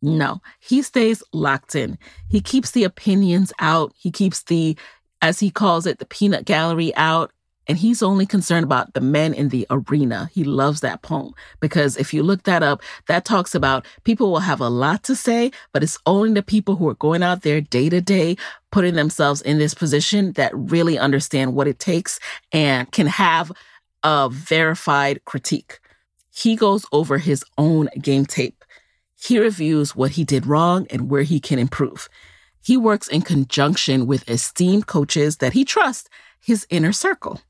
No, 0.00 0.40
he 0.58 0.80
stays 0.80 1.22
locked 1.34 1.74
in. 1.74 1.98
He 2.30 2.40
keeps 2.40 2.70
the 2.70 2.84
opinions 2.84 3.52
out. 3.58 3.92
He 3.94 4.10
keeps 4.10 4.44
the, 4.44 4.74
as 5.20 5.38
he 5.38 5.50
calls 5.50 5.84
it, 5.84 5.98
the 5.98 6.06
peanut 6.06 6.46
gallery 6.46 6.96
out 6.96 7.30
and 7.68 7.76
he's 7.76 8.02
only 8.02 8.24
concerned 8.24 8.64
about 8.64 8.94
the 8.94 9.00
men 9.02 9.34
in 9.34 9.50
the 9.50 9.66
arena. 9.68 10.30
He 10.32 10.42
loves 10.42 10.80
that 10.80 11.02
poem 11.02 11.34
because 11.60 11.98
if 11.98 12.14
you 12.14 12.22
look 12.22 12.44
that 12.44 12.62
up, 12.62 12.82
that 13.08 13.26
talks 13.26 13.54
about 13.54 13.86
people 14.04 14.32
will 14.32 14.40
have 14.40 14.60
a 14.60 14.70
lot 14.70 15.04
to 15.04 15.14
say, 15.14 15.50
but 15.72 15.82
it's 15.82 15.98
only 16.06 16.32
the 16.32 16.42
people 16.42 16.76
who 16.76 16.88
are 16.88 16.94
going 16.94 17.22
out 17.22 17.42
there 17.42 17.60
day 17.60 17.90
to 17.90 18.00
day, 18.00 18.36
putting 18.72 18.94
themselves 18.94 19.42
in 19.42 19.58
this 19.58 19.74
position 19.74 20.32
that 20.32 20.56
really 20.56 20.98
understand 20.98 21.54
what 21.54 21.68
it 21.68 21.78
takes 21.78 22.18
and 22.52 22.90
can 22.90 23.06
have 23.06 23.52
a 24.02 24.30
verified 24.30 25.22
critique. 25.26 25.78
He 26.34 26.56
goes 26.56 26.86
over 26.90 27.18
his 27.18 27.44
own 27.58 27.90
game 28.00 28.24
tape. 28.24 28.64
He 29.20 29.38
reviews 29.38 29.94
what 29.94 30.12
he 30.12 30.24
did 30.24 30.46
wrong 30.46 30.86
and 30.88 31.10
where 31.10 31.22
he 31.22 31.38
can 31.38 31.58
improve. 31.58 32.08
He 32.62 32.76
works 32.76 33.08
in 33.08 33.22
conjunction 33.22 34.06
with 34.06 34.28
esteemed 34.28 34.86
coaches 34.86 35.38
that 35.38 35.52
he 35.52 35.64
trusts, 35.64 36.08
his 36.40 36.66
inner 36.70 36.92
circle 36.92 37.40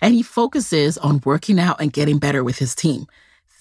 and 0.00 0.14
he 0.14 0.22
focuses 0.22 0.98
on 0.98 1.20
working 1.24 1.58
out 1.58 1.80
and 1.80 1.92
getting 1.92 2.18
better 2.18 2.42
with 2.42 2.58
his 2.58 2.74
team. 2.74 3.06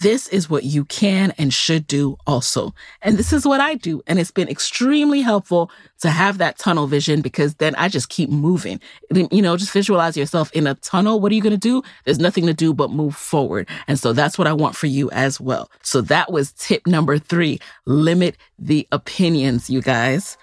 This 0.02 0.28
is 0.28 0.50
what 0.50 0.66
you 0.66 0.84
can 0.86 1.32
and 1.38 1.54
should 1.54 1.88
do 1.88 2.18
also. 2.28 2.74
And 3.02 3.18
this 3.18 3.32
is 3.32 3.46
what 3.46 3.62
I 3.62 3.76
do. 3.76 4.02
And 4.08 4.20
it's 4.20 4.32
been 4.32 4.50
extremely 4.50 5.22
helpful 5.22 5.72
to 6.02 6.10
have 6.10 6.38
that 6.40 6.58
tunnel 6.58 6.86
vision 6.86 7.22
because 7.22 7.56
then 7.56 7.76
I 7.76 7.88
just 7.88 8.10
keep 8.10 8.30
moving. 8.30 8.82
You 9.14 9.42
know, 9.42 9.56
just 9.56 9.72
visualize 9.72 10.18
yourself 10.18 10.52
in 10.52 10.68
a 10.68 10.76
tunnel. 10.76 11.22
What 11.22 11.32
are 11.32 11.36
you 11.36 11.42
going 11.42 11.52
to 11.52 11.58
do? 11.58 11.82
There's 12.04 12.20
nothing 12.20 12.46
to 12.48 12.54
do 12.54 12.74
but 12.74 12.92
move 12.92 13.16
forward. 13.16 13.70
And 13.88 13.98
so 13.98 14.12
that's 14.12 14.38
what 14.38 14.48
I 14.48 14.54
want 14.54 14.76
for 14.76 14.88
you 14.88 15.10
as 15.12 15.40
well. 15.40 15.72
So 15.82 16.02
that 16.02 16.30
was 16.30 16.52
tip 16.54 16.86
number 16.86 17.18
three. 17.18 17.60
Limit 17.86 18.36
the 18.60 18.86
opinions, 18.92 19.70
you 19.70 19.82
guys. 19.82 20.38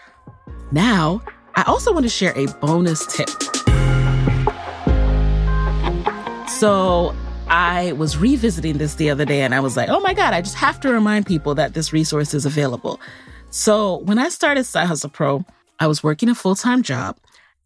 Now, 0.70 1.22
I 1.56 1.62
also 1.64 1.92
want 1.92 2.04
to 2.04 2.10
share 2.10 2.32
a 2.36 2.46
bonus 2.60 3.06
tip. 3.14 3.28
So 6.62 7.12
I 7.48 7.90
was 7.94 8.16
revisiting 8.16 8.78
this 8.78 8.94
the 8.94 9.10
other 9.10 9.24
day 9.24 9.42
and 9.42 9.52
I 9.52 9.58
was 9.58 9.76
like, 9.76 9.88
oh 9.88 9.98
my 9.98 10.14
God, 10.14 10.32
I 10.32 10.42
just 10.42 10.54
have 10.54 10.78
to 10.82 10.92
remind 10.92 11.26
people 11.26 11.56
that 11.56 11.74
this 11.74 11.92
resource 11.92 12.34
is 12.34 12.46
available. 12.46 13.00
So 13.50 13.96
when 13.96 14.16
I 14.16 14.28
started 14.28 14.62
Side 14.62 14.86
Hustle 14.86 15.10
Pro, 15.10 15.44
I 15.80 15.88
was 15.88 16.04
working 16.04 16.28
a 16.28 16.36
full 16.36 16.54
time 16.54 16.84
job 16.84 17.18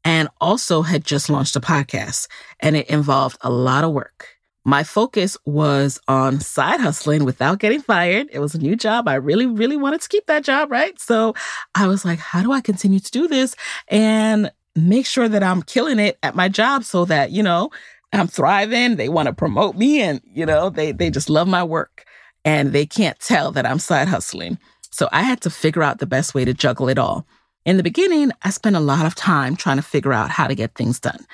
and 0.02 0.30
also 0.40 0.80
had 0.80 1.04
just 1.04 1.28
launched 1.28 1.56
a 1.56 1.60
podcast, 1.60 2.28
and 2.60 2.74
it 2.74 2.88
involved 2.88 3.36
a 3.42 3.50
lot 3.50 3.84
of 3.84 3.92
work. 3.92 4.28
My 4.64 4.82
focus 4.82 5.36
was 5.44 6.00
on 6.08 6.40
side 6.40 6.80
hustling 6.80 7.26
without 7.26 7.58
getting 7.58 7.82
fired. 7.82 8.28
It 8.32 8.38
was 8.38 8.54
a 8.54 8.58
new 8.58 8.76
job. 8.76 9.08
I 9.08 9.16
really, 9.16 9.44
really 9.44 9.76
wanted 9.76 10.00
to 10.00 10.08
keep 10.08 10.24
that 10.24 10.42
job, 10.42 10.70
right? 10.70 10.98
So 10.98 11.34
I 11.74 11.86
was 11.86 12.06
like, 12.06 12.18
how 12.18 12.42
do 12.42 12.50
I 12.50 12.62
continue 12.62 13.00
to 13.00 13.10
do 13.10 13.28
this 13.28 13.56
and 13.88 14.50
make 14.74 15.04
sure 15.04 15.28
that 15.28 15.42
I'm 15.42 15.62
killing 15.62 15.98
it 15.98 16.18
at 16.22 16.34
my 16.34 16.48
job 16.48 16.84
so 16.84 17.04
that, 17.06 17.30
you 17.30 17.42
know, 17.42 17.70
I'm 18.12 18.28
thriving. 18.28 18.96
They 18.96 19.08
want 19.08 19.26
to 19.26 19.34
promote 19.34 19.76
me 19.76 20.00
and, 20.00 20.20
you 20.24 20.46
know, 20.46 20.70
they, 20.70 20.92
they 20.92 21.10
just 21.10 21.28
love 21.28 21.48
my 21.48 21.62
work 21.62 22.04
and 22.44 22.72
they 22.72 22.86
can't 22.86 23.18
tell 23.18 23.52
that 23.52 23.66
I'm 23.66 23.78
side 23.78 24.08
hustling. 24.08 24.58
So 24.90 25.08
I 25.12 25.22
had 25.22 25.40
to 25.42 25.50
figure 25.50 25.82
out 25.82 25.98
the 25.98 26.06
best 26.06 26.34
way 26.34 26.44
to 26.44 26.54
juggle 26.54 26.88
it 26.88 26.98
all. 26.98 27.26
In 27.64 27.76
the 27.76 27.82
beginning, 27.82 28.30
I 28.42 28.50
spent 28.50 28.76
a 28.76 28.80
lot 28.80 29.06
of 29.06 29.14
time 29.14 29.56
trying 29.56 29.76
to 29.76 29.82
figure 29.82 30.12
out 30.12 30.30
how 30.30 30.46
to 30.46 30.54
get 30.54 30.74
things 30.74 31.00
done. 31.00 31.26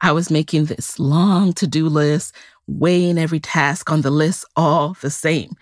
I 0.00 0.12
was 0.12 0.30
making 0.30 0.66
this 0.66 0.98
long 0.98 1.52
to 1.54 1.66
do 1.66 1.88
list, 1.88 2.34
weighing 2.66 3.18
every 3.18 3.40
task 3.40 3.90
on 3.90 4.02
the 4.02 4.10
list 4.10 4.44
all 4.56 4.96
the 5.00 5.10
same 5.10 5.56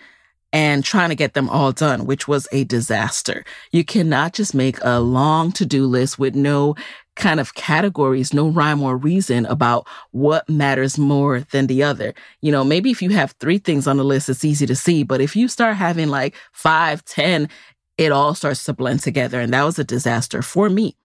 and 0.52 0.85
trying 0.85 1.11
to 1.11 1.14
get 1.14 1.35
them 1.35 1.48
all 1.48 1.72
done, 1.72 2.07
which 2.07 2.26
was 2.26 2.46
a 2.52 2.64
disaster. 2.64 3.44
You 3.72 3.85
cannot 3.85 4.33
just 4.33 4.54
make 4.54 4.78
a 4.83 5.00
long 5.00 5.52
to 5.52 5.66
do 5.66 5.87
list 5.87 6.18
with 6.18 6.35
no 6.35 6.74
kind 7.18 7.40
of 7.40 7.54
categories, 7.54 8.33
no 8.33 8.48
rhyme 8.48 8.83
or 8.83 8.96
reason 8.96 9.44
about 9.46 9.87
what 10.12 10.48
matters 10.48 10.96
more 10.98 11.40
than 11.50 11.66
the 11.66 11.83
other. 11.83 12.14
You 12.40 12.50
know, 12.50 12.64
maybe 12.64 12.90
if 12.90 13.02
you 13.02 13.11
have 13.11 13.33
three 13.33 13.59
things 13.59 13.87
on 13.87 13.98
the 13.98 14.04
list, 14.04 14.31
it's 14.31 14.44
easy 14.44 14.64
to 14.66 14.76
see. 14.76 15.02
But 15.02 15.20
if 15.20 15.37
you 15.37 15.48
start 15.48 15.76
having 15.76 16.09
like 16.09 16.35
five, 16.52 17.04
ten, 17.04 17.50
it 17.98 18.12
all 18.12 18.35
starts 18.35 18.64
to 18.64 18.72
blend 18.72 19.00
together. 19.00 19.40
And 19.40 19.52
that 19.52 19.64
was 19.64 19.78
a 19.78 19.85
disaster 19.85 20.40
for 20.40 20.70
me. 20.70 20.96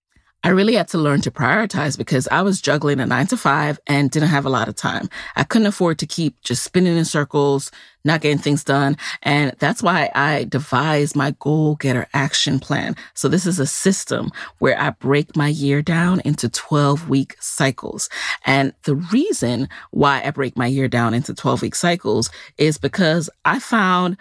I 0.45 0.49
really 0.49 0.75
had 0.75 0.89
to 0.89 0.97
learn 0.97 1.21
to 1.21 1.31
prioritize 1.31 1.97
because 1.97 2.27
I 2.27 2.41
was 2.41 2.59
juggling 2.59 2.99
a 2.99 3.05
nine 3.05 3.27
to 3.27 3.37
five 3.37 3.79
and 3.87 4.11
didn't 4.11 4.27
have 4.27 4.45
a 4.45 4.49
lot 4.49 4.67
of 4.67 4.75
time. 4.75 5.09
I 5.37 5.45
couldn't 5.45 5.67
afford 5.67 5.99
to 5.99 6.05
keep 6.05 6.41
just 6.41 6.63
spinning 6.63 6.97
in 6.97 7.05
circles, 7.05 7.71
not 8.03 8.19
getting 8.19 8.39
things 8.39 8.61
done. 8.65 8.97
And 9.21 9.53
that's 9.59 9.81
why 9.81 10.11
I 10.13 10.43
devised 10.43 11.15
my 11.15 11.31
goal 11.39 11.75
getter 11.75 12.07
action 12.13 12.59
plan. 12.59 12.97
So 13.13 13.29
this 13.29 13.45
is 13.45 13.57
a 13.57 13.65
system 13.65 14.31
where 14.59 14.77
I 14.77 14.89
break 14.89 15.37
my 15.37 15.47
year 15.47 15.81
down 15.81 16.19
into 16.25 16.49
12 16.49 17.07
week 17.07 17.37
cycles. 17.39 18.09
And 18.45 18.73
the 18.83 18.95
reason 18.95 19.69
why 19.91 20.23
I 20.25 20.31
break 20.31 20.57
my 20.57 20.67
year 20.67 20.89
down 20.89 21.13
into 21.13 21.33
12 21.33 21.61
week 21.61 21.75
cycles 21.75 22.29
is 22.57 22.77
because 22.77 23.29
I 23.45 23.59
found 23.59 24.17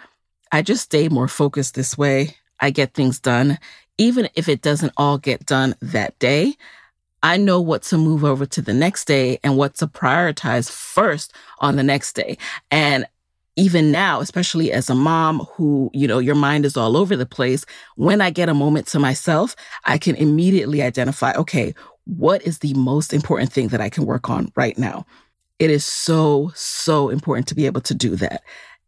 I 0.53 0.61
just 0.61 0.83
stay 0.83 1.09
more 1.09 1.27
focused 1.27 1.75
this 1.75 1.97
way. 1.97 2.37
I 2.61 2.69
get 2.69 2.93
things 2.93 3.19
done 3.19 3.57
even 3.97 4.29
if 4.35 4.49
it 4.49 4.61
doesn't 4.61 4.93
all 4.97 5.17
get 5.17 5.45
done 5.45 5.75
that 5.81 6.17
day, 6.19 6.55
I 7.21 7.37
know 7.37 7.61
what 7.61 7.83
to 7.83 7.97
move 7.97 8.25
over 8.25 8.45
to 8.45 8.61
the 8.61 8.73
next 8.73 9.05
day 9.05 9.39
and 9.43 9.57
what 9.57 9.75
to 9.75 9.87
prioritize 9.87 10.69
first 10.69 11.33
on 11.59 11.77
the 11.77 11.83
next 11.83 12.13
day. 12.13 12.37
And 12.69 13.05
even 13.55 13.91
now, 13.91 14.19
especially 14.19 14.71
as 14.71 14.89
a 14.89 14.95
mom 14.95 15.39
who, 15.53 15.89
you 15.93 16.07
know, 16.07 16.19
your 16.19 16.35
mind 16.35 16.65
is 16.65 16.75
all 16.75 16.97
over 16.97 17.15
the 17.15 17.25
place, 17.25 17.65
when 17.95 18.19
I 18.19 18.29
get 18.29 18.49
a 18.49 18.53
moment 18.53 18.87
to 18.87 18.99
myself, 18.99 19.55
I 19.85 19.97
can 19.97 20.15
immediately 20.15 20.81
identify, 20.81 21.33
okay, 21.33 21.73
what 22.05 22.41
is 22.41 22.59
the 22.59 22.73
most 22.73 23.13
important 23.13 23.53
thing 23.53 23.69
that 23.69 23.79
I 23.79 23.89
can 23.89 24.05
work 24.05 24.29
on 24.29 24.51
right 24.55 24.77
now? 24.77 25.05
It 25.59 25.69
is 25.69 25.85
so, 25.85 26.51
so 26.55 27.09
important 27.09 27.47
to 27.47 27.55
be 27.55 27.67
able 27.67 27.81
to 27.81 27.93
do 27.93 28.15
that. 28.17 28.41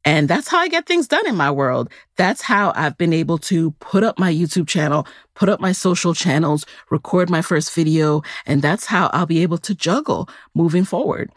And 0.05 0.29
that's 0.29 0.47
how 0.47 0.59
I 0.59 0.67
get 0.67 0.85
things 0.85 1.07
done 1.07 1.27
in 1.27 1.35
my 1.35 1.49
world. 1.49 1.89
That's 2.15 2.41
how 2.41 2.71
I've 2.75 2.97
been 2.97 3.11
able 3.11 3.39
to 3.39 3.71
put 3.79 4.03
up 4.03 4.19
my 4.19 4.31
YouTube 4.31 4.67
channel, 4.67 5.07
put 5.33 5.49
up 5.49 5.59
my 5.59 5.71
social 5.71 6.13
channels, 6.13 6.63
record 6.91 7.29
my 7.29 7.41
first 7.41 7.73
video. 7.73 8.21
And 8.45 8.61
that's 8.61 8.85
how 8.85 9.09
I'll 9.13 9.25
be 9.25 9.41
able 9.41 9.57
to 9.57 9.73
juggle 9.73 10.29
moving 10.53 10.85
forward. 10.85 11.31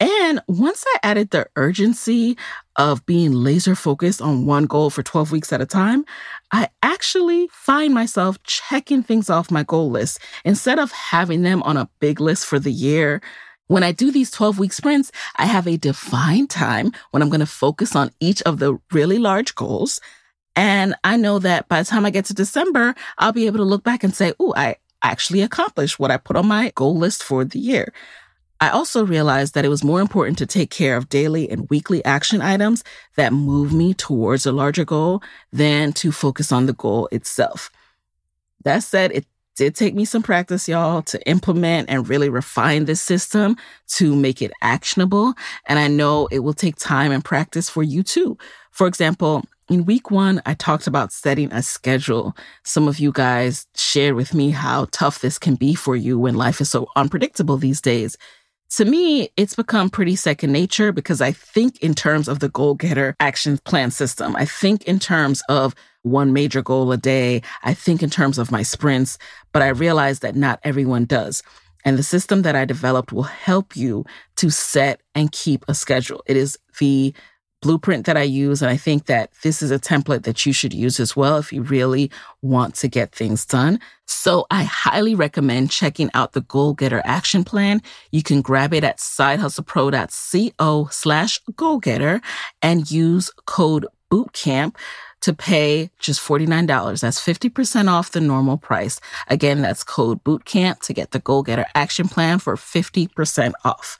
And 0.00 0.40
once 0.46 0.84
I 0.94 0.98
added 1.02 1.30
the 1.30 1.48
urgency 1.56 2.36
of 2.76 3.04
being 3.04 3.32
laser 3.32 3.74
focused 3.74 4.22
on 4.22 4.46
one 4.46 4.66
goal 4.66 4.90
for 4.90 5.02
12 5.02 5.32
weeks 5.32 5.52
at 5.52 5.60
a 5.60 5.66
time, 5.66 6.04
I 6.52 6.68
actually 6.82 7.48
find 7.50 7.92
myself 7.94 8.40
checking 8.44 9.02
things 9.02 9.28
off 9.28 9.50
my 9.50 9.64
goal 9.64 9.90
list 9.90 10.20
instead 10.44 10.78
of 10.78 10.92
having 10.92 11.42
them 11.42 11.62
on 11.64 11.76
a 11.76 11.88
big 11.98 12.20
list 12.20 12.46
for 12.46 12.60
the 12.60 12.70
year. 12.70 13.20
When 13.68 13.82
I 13.82 13.92
do 13.92 14.10
these 14.10 14.30
12 14.30 14.58
week 14.58 14.72
sprints, 14.72 15.12
I 15.36 15.46
have 15.46 15.66
a 15.66 15.76
defined 15.76 16.50
time 16.50 16.92
when 17.10 17.22
I'm 17.22 17.28
going 17.28 17.40
to 17.40 17.46
focus 17.46 17.94
on 17.94 18.10
each 18.18 18.42
of 18.42 18.58
the 18.58 18.78
really 18.92 19.18
large 19.18 19.54
goals. 19.54 20.00
And 20.56 20.94
I 21.04 21.16
know 21.16 21.38
that 21.38 21.68
by 21.68 21.82
the 21.82 21.88
time 21.88 22.04
I 22.04 22.10
get 22.10 22.24
to 22.26 22.34
December, 22.34 22.94
I'll 23.18 23.32
be 23.32 23.46
able 23.46 23.58
to 23.58 23.64
look 23.64 23.84
back 23.84 24.02
and 24.02 24.14
say, 24.14 24.32
oh, 24.40 24.54
I 24.56 24.76
actually 25.02 25.42
accomplished 25.42 25.98
what 25.98 26.10
I 26.10 26.16
put 26.16 26.36
on 26.36 26.48
my 26.48 26.72
goal 26.74 26.96
list 26.96 27.22
for 27.22 27.44
the 27.44 27.58
year. 27.58 27.92
I 28.60 28.70
also 28.70 29.06
realized 29.06 29.54
that 29.54 29.64
it 29.64 29.68
was 29.68 29.84
more 29.84 30.00
important 30.00 30.38
to 30.38 30.46
take 30.46 30.70
care 30.70 30.96
of 30.96 31.08
daily 31.08 31.48
and 31.48 31.68
weekly 31.70 32.04
action 32.04 32.42
items 32.42 32.82
that 33.16 33.32
move 33.32 33.72
me 33.72 33.94
towards 33.94 34.46
a 34.46 34.52
larger 34.52 34.84
goal 34.84 35.22
than 35.52 35.92
to 35.92 36.10
focus 36.10 36.50
on 36.50 36.66
the 36.66 36.72
goal 36.72 37.08
itself. 37.12 37.70
That 38.64 38.82
said, 38.82 39.12
it 39.12 39.26
did 39.58 39.74
take 39.74 39.92
me 39.92 40.04
some 40.04 40.22
practice, 40.22 40.68
y'all, 40.68 41.02
to 41.02 41.20
implement 41.28 41.90
and 41.90 42.08
really 42.08 42.28
refine 42.28 42.84
this 42.84 43.00
system 43.00 43.56
to 43.88 44.14
make 44.14 44.40
it 44.40 44.52
actionable. 44.62 45.34
And 45.66 45.80
I 45.80 45.88
know 45.88 46.28
it 46.30 46.38
will 46.38 46.54
take 46.54 46.76
time 46.76 47.10
and 47.10 47.24
practice 47.24 47.68
for 47.68 47.82
you 47.82 48.04
too. 48.04 48.38
For 48.70 48.86
example, 48.86 49.44
in 49.68 49.84
week 49.84 50.12
one, 50.12 50.40
I 50.46 50.54
talked 50.54 50.86
about 50.86 51.12
setting 51.12 51.52
a 51.52 51.64
schedule. 51.64 52.36
Some 52.62 52.86
of 52.86 53.00
you 53.00 53.10
guys 53.10 53.66
shared 53.74 54.14
with 54.14 54.32
me 54.32 54.50
how 54.50 54.86
tough 54.92 55.20
this 55.20 55.40
can 55.40 55.56
be 55.56 55.74
for 55.74 55.96
you 55.96 56.20
when 56.20 56.36
life 56.36 56.60
is 56.60 56.70
so 56.70 56.86
unpredictable 56.94 57.56
these 57.56 57.80
days. 57.80 58.16
To 58.76 58.84
me, 58.84 59.30
it's 59.36 59.56
become 59.56 59.90
pretty 59.90 60.14
second 60.14 60.52
nature 60.52 60.92
because 60.92 61.20
I 61.20 61.32
think 61.32 61.82
in 61.82 61.94
terms 61.94 62.28
of 62.28 62.38
the 62.38 62.48
goal 62.48 62.76
getter 62.76 63.16
action 63.18 63.58
plan 63.58 63.90
system. 63.90 64.36
I 64.36 64.44
think 64.44 64.84
in 64.84 65.00
terms 65.00 65.42
of 65.48 65.74
one 66.02 66.32
major 66.32 66.62
goal 66.62 66.90
a 66.92 66.96
day. 66.96 67.42
I 67.62 67.74
think 67.74 68.02
in 68.02 68.10
terms 68.10 68.38
of 68.38 68.50
my 68.50 68.62
sprints, 68.62 69.18
but 69.52 69.62
I 69.62 69.68
realize 69.68 70.20
that 70.20 70.36
not 70.36 70.60
everyone 70.62 71.04
does. 71.04 71.42
And 71.84 71.96
the 71.96 72.02
system 72.02 72.42
that 72.42 72.56
I 72.56 72.64
developed 72.64 73.12
will 73.12 73.22
help 73.22 73.76
you 73.76 74.04
to 74.36 74.50
set 74.50 75.00
and 75.14 75.32
keep 75.32 75.64
a 75.68 75.74
schedule. 75.74 76.22
It 76.26 76.36
is 76.36 76.58
the 76.78 77.14
blueprint 77.60 78.06
that 78.06 78.16
I 78.16 78.22
use. 78.22 78.62
And 78.62 78.70
I 78.70 78.76
think 78.76 79.06
that 79.06 79.32
this 79.42 79.62
is 79.62 79.70
a 79.70 79.78
template 79.78 80.22
that 80.24 80.46
you 80.46 80.52
should 80.52 80.72
use 80.72 81.00
as 81.00 81.16
well 81.16 81.38
if 81.38 81.52
you 81.52 81.62
really 81.62 82.10
want 82.42 82.74
to 82.76 82.88
get 82.88 83.12
things 83.12 83.44
done. 83.44 83.80
So 84.06 84.46
I 84.50 84.62
highly 84.64 85.14
recommend 85.14 85.70
checking 85.70 86.10
out 86.14 86.32
the 86.32 86.40
Goal 86.42 86.74
Getter 86.74 87.02
Action 87.04 87.44
Plan. 87.44 87.82
You 88.12 88.22
can 88.22 88.42
grab 88.42 88.72
it 88.72 88.84
at 88.84 88.98
sidehustlepro.co 88.98 90.88
slash 90.90 91.40
goal 91.56 91.78
getter 91.78 92.20
and 92.62 92.90
use 92.90 93.30
code 93.46 93.86
bootcamp 94.10 94.76
to 95.20 95.32
pay 95.32 95.90
just 95.98 96.20
$49. 96.20 97.00
That's 97.00 97.20
50% 97.20 97.88
off 97.88 98.12
the 98.12 98.20
normal 98.20 98.56
price. 98.56 99.00
Again, 99.28 99.62
that's 99.62 99.84
code 99.84 100.22
bootcamp 100.24 100.80
to 100.80 100.92
get 100.92 101.10
the 101.10 101.18
Goal 101.18 101.42
Getter 101.42 101.66
Action 101.74 102.08
Plan 102.08 102.38
for 102.38 102.56
50% 102.56 103.52
off. 103.64 103.98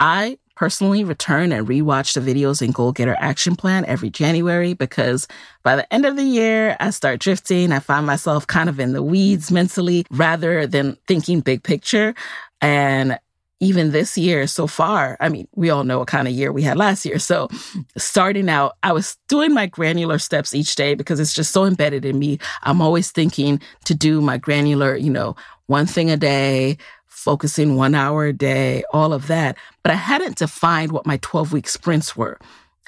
I 0.00 0.38
personally 0.56 1.02
return 1.02 1.52
and 1.52 1.66
rewatch 1.66 2.14
the 2.14 2.20
videos 2.20 2.62
in 2.62 2.70
Goal 2.70 2.92
Getter 2.92 3.16
Action 3.18 3.56
Plan 3.56 3.84
every 3.86 4.10
January 4.10 4.74
because 4.74 5.26
by 5.62 5.76
the 5.76 5.92
end 5.92 6.04
of 6.04 6.16
the 6.16 6.22
year, 6.24 6.76
I 6.80 6.90
start 6.90 7.20
drifting. 7.20 7.72
I 7.72 7.80
find 7.80 8.06
myself 8.06 8.46
kind 8.46 8.68
of 8.68 8.78
in 8.78 8.92
the 8.92 9.02
weeds 9.02 9.50
mentally 9.50 10.06
rather 10.10 10.66
than 10.66 10.96
thinking 11.06 11.40
big 11.40 11.62
picture. 11.62 12.14
And 12.60 13.18
even 13.64 13.90
this 13.90 14.16
year 14.16 14.46
so 14.46 14.66
far, 14.66 15.16
I 15.20 15.28
mean, 15.28 15.48
we 15.54 15.70
all 15.70 15.84
know 15.84 15.98
what 15.98 16.08
kind 16.08 16.28
of 16.28 16.34
year 16.34 16.52
we 16.52 16.62
had 16.62 16.76
last 16.76 17.04
year. 17.04 17.18
So, 17.18 17.48
starting 17.96 18.48
out, 18.48 18.76
I 18.82 18.92
was 18.92 19.16
doing 19.28 19.52
my 19.52 19.66
granular 19.66 20.18
steps 20.18 20.54
each 20.54 20.74
day 20.76 20.94
because 20.94 21.20
it's 21.20 21.34
just 21.34 21.52
so 21.52 21.64
embedded 21.64 22.04
in 22.04 22.18
me. 22.18 22.38
I'm 22.62 22.80
always 22.80 23.10
thinking 23.10 23.60
to 23.84 23.94
do 23.94 24.20
my 24.20 24.38
granular, 24.38 24.96
you 24.96 25.10
know, 25.10 25.36
one 25.66 25.86
thing 25.86 26.10
a 26.10 26.16
day, 26.16 26.78
focusing 27.06 27.76
one 27.76 27.94
hour 27.94 28.26
a 28.26 28.32
day, 28.32 28.84
all 28.92 29.12
of 29.12 29.28
that. 29.28 29.56
But 29.82 29.92
I 29.92 29.96
hadn't 29.96 30.38
defined 30.38 30.92
what 30.92 31.06
my 31.06 31.18
12 31.18 31.52
week 31.52 31.68
sprints 31.68 32.16
were. 32.16 32.38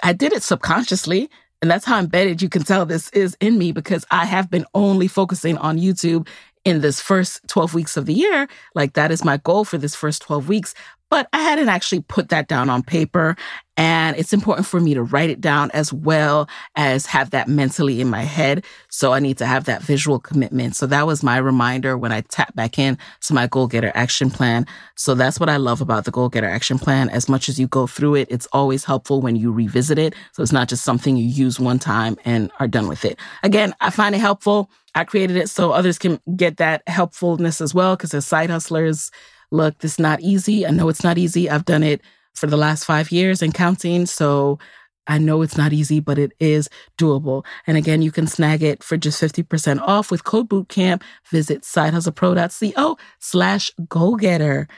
I 0.03 0.13
did 0.13 0.33
it 0.33 0.43
subconsciously. 0.43 1.31
And 1.63 1.71
that's 1.71 1.87
how 1.87 1.99
embedded 1.99 2.43
you 2.43 2.51
can 2.51 2.63
tell 2.63 2.85
this 2.85 3.09
is 3.11 3.37
in 3.41 3.57
me 3.57 3.73
because 3.73 4.05
I 4.11 4.27
have 4.27 4.51
been 4.51 4.67
only 4.75 5.09
focusing 5.09 5.57
on 5.57 5.79
YouTube 5.79 6.29
in 6.67 6.81
this 6.81 7.01
first 7.01 7.47
12 7.47 7.75
weeks 7.75 7.97
of 7.97 8.07
the 8.07 8.13
year. 8.13 8.49
Like 8.75 8.95
that 8.95 9.13
is 9.13 9.25
my 9.25 9.37
goal 9.39 9.65
for 9.65 9.79
this 9.79 9.95
first 9.95 10.21
12 10.23 10.49
weeks. 10.49 10.75
But 11.11 11.29
I 11.33 11.41
hadn't 11.41 11.69
actually 11.69 12.01
put 12.01 12.31
that 12.31 12.49
down 12.49 12.69
on 12.69 12.83
paper. 12.83 13.37
And 13.77 14.17
it's 14.17 14.33
important 14.33 14.67
for 14.67 14.81
me 14.81 14.95
to 14.95 15.03
write 15.03 15.29
it 15.29 15.41
down 15.41 15.71
as 15.73 15.93
well 15.93 16.49
as 16.77 17.05
have 17.07 17.31
that 17.31 17.47
mentally 17.47 18.01
in 18.01 18.09
my 18.09 18.23
head. 18.23 18.65
So 18.89 19.13
I 19.13 19.21
need 19.21 19.37
to 19.39 19.47
have 19.47 19.67
that 19.67 19.83
visual 19.83 20.19
commitment. 20.19 20.77
So 20.77 20.87
that 20.87 21.07
was 21.07 21.23
my 21.23 21.37
reminder 21.37 21.99
when 21.99 22.11
I 22.11 22.23
tap 22.23 22.55
back 22.55 22.79
in 22.79 22.97
to 23.23 23.35
my 23.35 23.47
goal 23.47 23.67
getter 23.67 23.93
action 23.95 24.31
plan. 24.31 24.67
So 24.97 25.15
that's 25.15 25.39
what 25.39 25.51
I 25.51 25.59
love 25.59 25.83
about 25.83 26.07
the 26.07 26.11
goal 26.11 26.31
getter 26.31 26.49
action 26.49 26.79
plan. 26.79 27.11
As 27.11 27.29
much 27.29 27.49
as 27.51 27.61
you 27.61 27.69
go 27.69 27.87
through 27.87 28.15
it, 28.15 28.29
it's 28.31 28.49
always 28.53 28.85
helpful 28.85 29.21
when 29.21 29.37
you 29.37 29.53
revisit 29.53 29.99
it. 29.99 30.15
So 30.33 30.43
it's 30.43 30.53
not 30.53 30.69
just 30.69 30.83
something 30.83 31.17
you 31.17 31.27
use 31.27 31.61
one 31.61 31.79
time 31.79 32.17
and 32.25 32.51
are 32.59 32.69
done 32.69 32.89
with 32.89 33.05
it. 33.05 33.19
Again, 33.43 33.75
I 33.81 33.91
find 33.91 34.15
it 34.15 34.19
helpful. 34.19 34.71
I 34.95 35.05
created 35.05 35.37
it 35.37 35.51
so 35.51 35.73
others 35.73 35.99
can 35.99 36.19
get 36.35 36.57
that 36.57 36.83
helpfulness 36.87 37.61
as 37.61 37.75
well. 37.75 37.95
Cause 37.99 38.15
as 38.15 38.27
side 38.27 38.49
hustlers, 38.49 39.11
look, 39.57 39.79
this 39.79 39.93
is 39.93 39.99
not 39.99 40.21
easy. 40.21 40.67
I 40.67 40.71
know 40.71 40.89
it's 40.89 41.05
not 41.05 41.19
easy. 41.19 41.51
I've 41.51 41.65
done 41.65 41.83
it 41.83 42.01
for 42.35 42.47
the 42.47 42.57
last 42.57 42.85
five 42.85 43.11
years 43.11 43.43
and 43.43 43.55
counting. 43.55 44.07
So 44.07 44.59
I 45.07 45.19
know 45.19 45.43
it's 45.43 45.57
not 45.57 45.73
easy, 45.73 46.01
but 46.01 46.19
it 46.19 46.33
is 46.41 46.69
doable. 46.99 47.45
And 47.67 47.77
again, 47.77 48.03
you 48.03 48.11
can 48.11 48.27
snag 48.27 48.63
it 48.63 48.83
for 48.83 48.97
just 48.97 49.21
50% 49.23 49.81
off 49.81 50.11
with 50.11 50.25
code 50.25 50.49
bootcamp. 50.49 51.03
Visit 51.31 51.63
sidehustlepro.co 51.63 52.99
slash 53.21 53.73
goal 53.89 54.17
getter. 54.17 54.69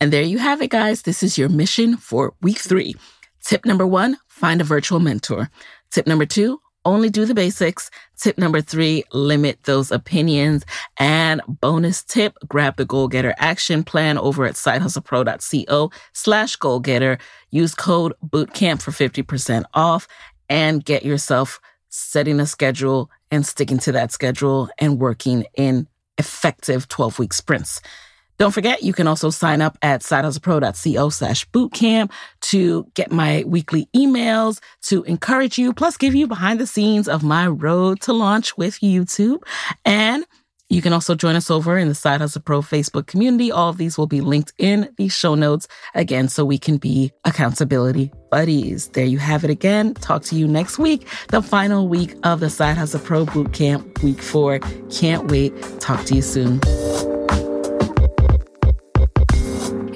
And 0.00 0.12
there 0.12 0.22
you 0.22 0.38
have 0.38 0.62
it, 0.62 0.70
guys. 0.70 1.02
This 1.02 1.22
is 1.22 1.38
your 1.38 1.48
mission 1.48 1.96
for 1.96 2.34
week 2.40 2.58
three. 2.58 2.94
Tip 3.42 3.64
number 3.64 3.86
one, 3.86 4.18
find 4.28 4.60
a 4.60 4.64
virtual 4.64 5.00
mentor. 5.00 5.50
Tip 5.90 6.06
number 6.06 6.26
two, 6.26 6.60
only 6.84 7.10
do 7.10 7.24
the 7.24 7.34
basics. 7.34 7.90
Tip 8.16 8.38
number 8.38 8.60
three, 8.60 9.04
limit 9.12 9.62
those 9.64 9.90
opinions. 9.92 10.64
And 10.98 11.40
bonus 11.48 12.02
tip, 12.02 12.36
grab 12.48 12.76
the 12.76 12.84
goal 12.84 13.08
getter 13.08 13.34
action 13.38 13.84
plan 13.84 14.18
over 14.18 14.44
at 14.44 14.54
sidehustlepro.co 14.54 15.90
slash 16.12 16.56
goal 16.56 16.80
getter. 16.80 17.18
Use 17.50 17.74
code 17.74 18.14
bootcamp 18.26 18.82
for 18.82 18.90
50% 18.90 19.64
off 19.74 20.08
and 20.48 20.84
get 20.84 21.04
yourself 21.04 21.60
setting 21.90 22.40
a 22.40 22.46
schedule 22.46 23.10
and 23.30 23.44
sticking 23.44 23.78
to 23.78 23.92
that 23.92 24.12
schedule 24.12 24.68
and 24.78 24.98
working 24.98 25.44
in 25.54 25.86
effective 26.18 26.88
12 26.88 27.18
week 27.18 27.32
sprints. 27.32 27.80
Don't 28.38 28.52
forget, 28.52 28.84
you 28.84 28.92
can 28.92 29.08
also 29.08 29.30
sign 29.30 29.60
up 29.60 29.76
at 29.82 30.02
sidehustlepro.co 30.02 31.08
slash 31.10 31.48
bootcamp 31.50 32.12
to 32.42 32.86
get 32.94 33.10
my 33.10 33.42
weekly 33.46 33.88
emails 33.94 34.60
to 34.82 35.02
encourage 35.04 35.58
you, 35.58 35.72
plus 35.72 35.96
give 35.96 36.14
you 36.14 36.28
behind 36.28 36.60
the 36.60 36.66
scenes 36.66 37.08
of 37.08 37.24
my 37.24 37.48
road 37.48 38.00
to 38.02 38.12
launch 38.12 38.56
with 38.56 38.78
YouTube. 38.80 39.42
And 39.84 40.24
you 40.70 40.82
can 40.82 40.92
also 40.92 41.14
join 41.14 41.34
us 41.34 41.50
over 41.50 41.78
in 41.78 41.88
the 41.88 41.94
Side 41.94 42.20
Hustle 42.20 42.42
Pro 42.42 42.60
Facebook 42.60 43.06
community. 43.06 43.50
All 43.50 43.70
of 43.70 43.78
these 43.78 43.96
will 43.96 44.06
be 44.06 44.20
linked 44.20 44.52
in 44.58 44.88
the 44.98 45.08
show 45.08 45.34
notes 45.34 45.66
again, 45.94 46.28
so 46.28 46.44
we 46.44 46.58
can 46.58 46.76
be 46.76 47.10
accountability 47.24 48.12
buddies. 48.30 48.88
There 48.88 49.06
you 49.06 49.18
have 49.18 49.44
it 49.44 49.50
again. 49.50 49.94
Talk 49.94 50.22
to 50.24 50.36
you 50.36 50.46
next 50.46 50.78
week, 50.78 51.08
the 51.28 51.42
final 51.42 51.88
week 51.88 52.14
of 52.22 52.40
the 52.40 52.50
Side 52.50 52.76
Hustle 52.76 53.00
Pro 53.00 53.24
Bootcamp, 53.24 54.02
week 54.02 54.20
four. 54.20 54.58
Can't 54.90 55.28
wait. 55.30 55.54
Talk 55.80 56.04
to 56.04 56.14
you 56.14 56.22
soon. 56.22 56.60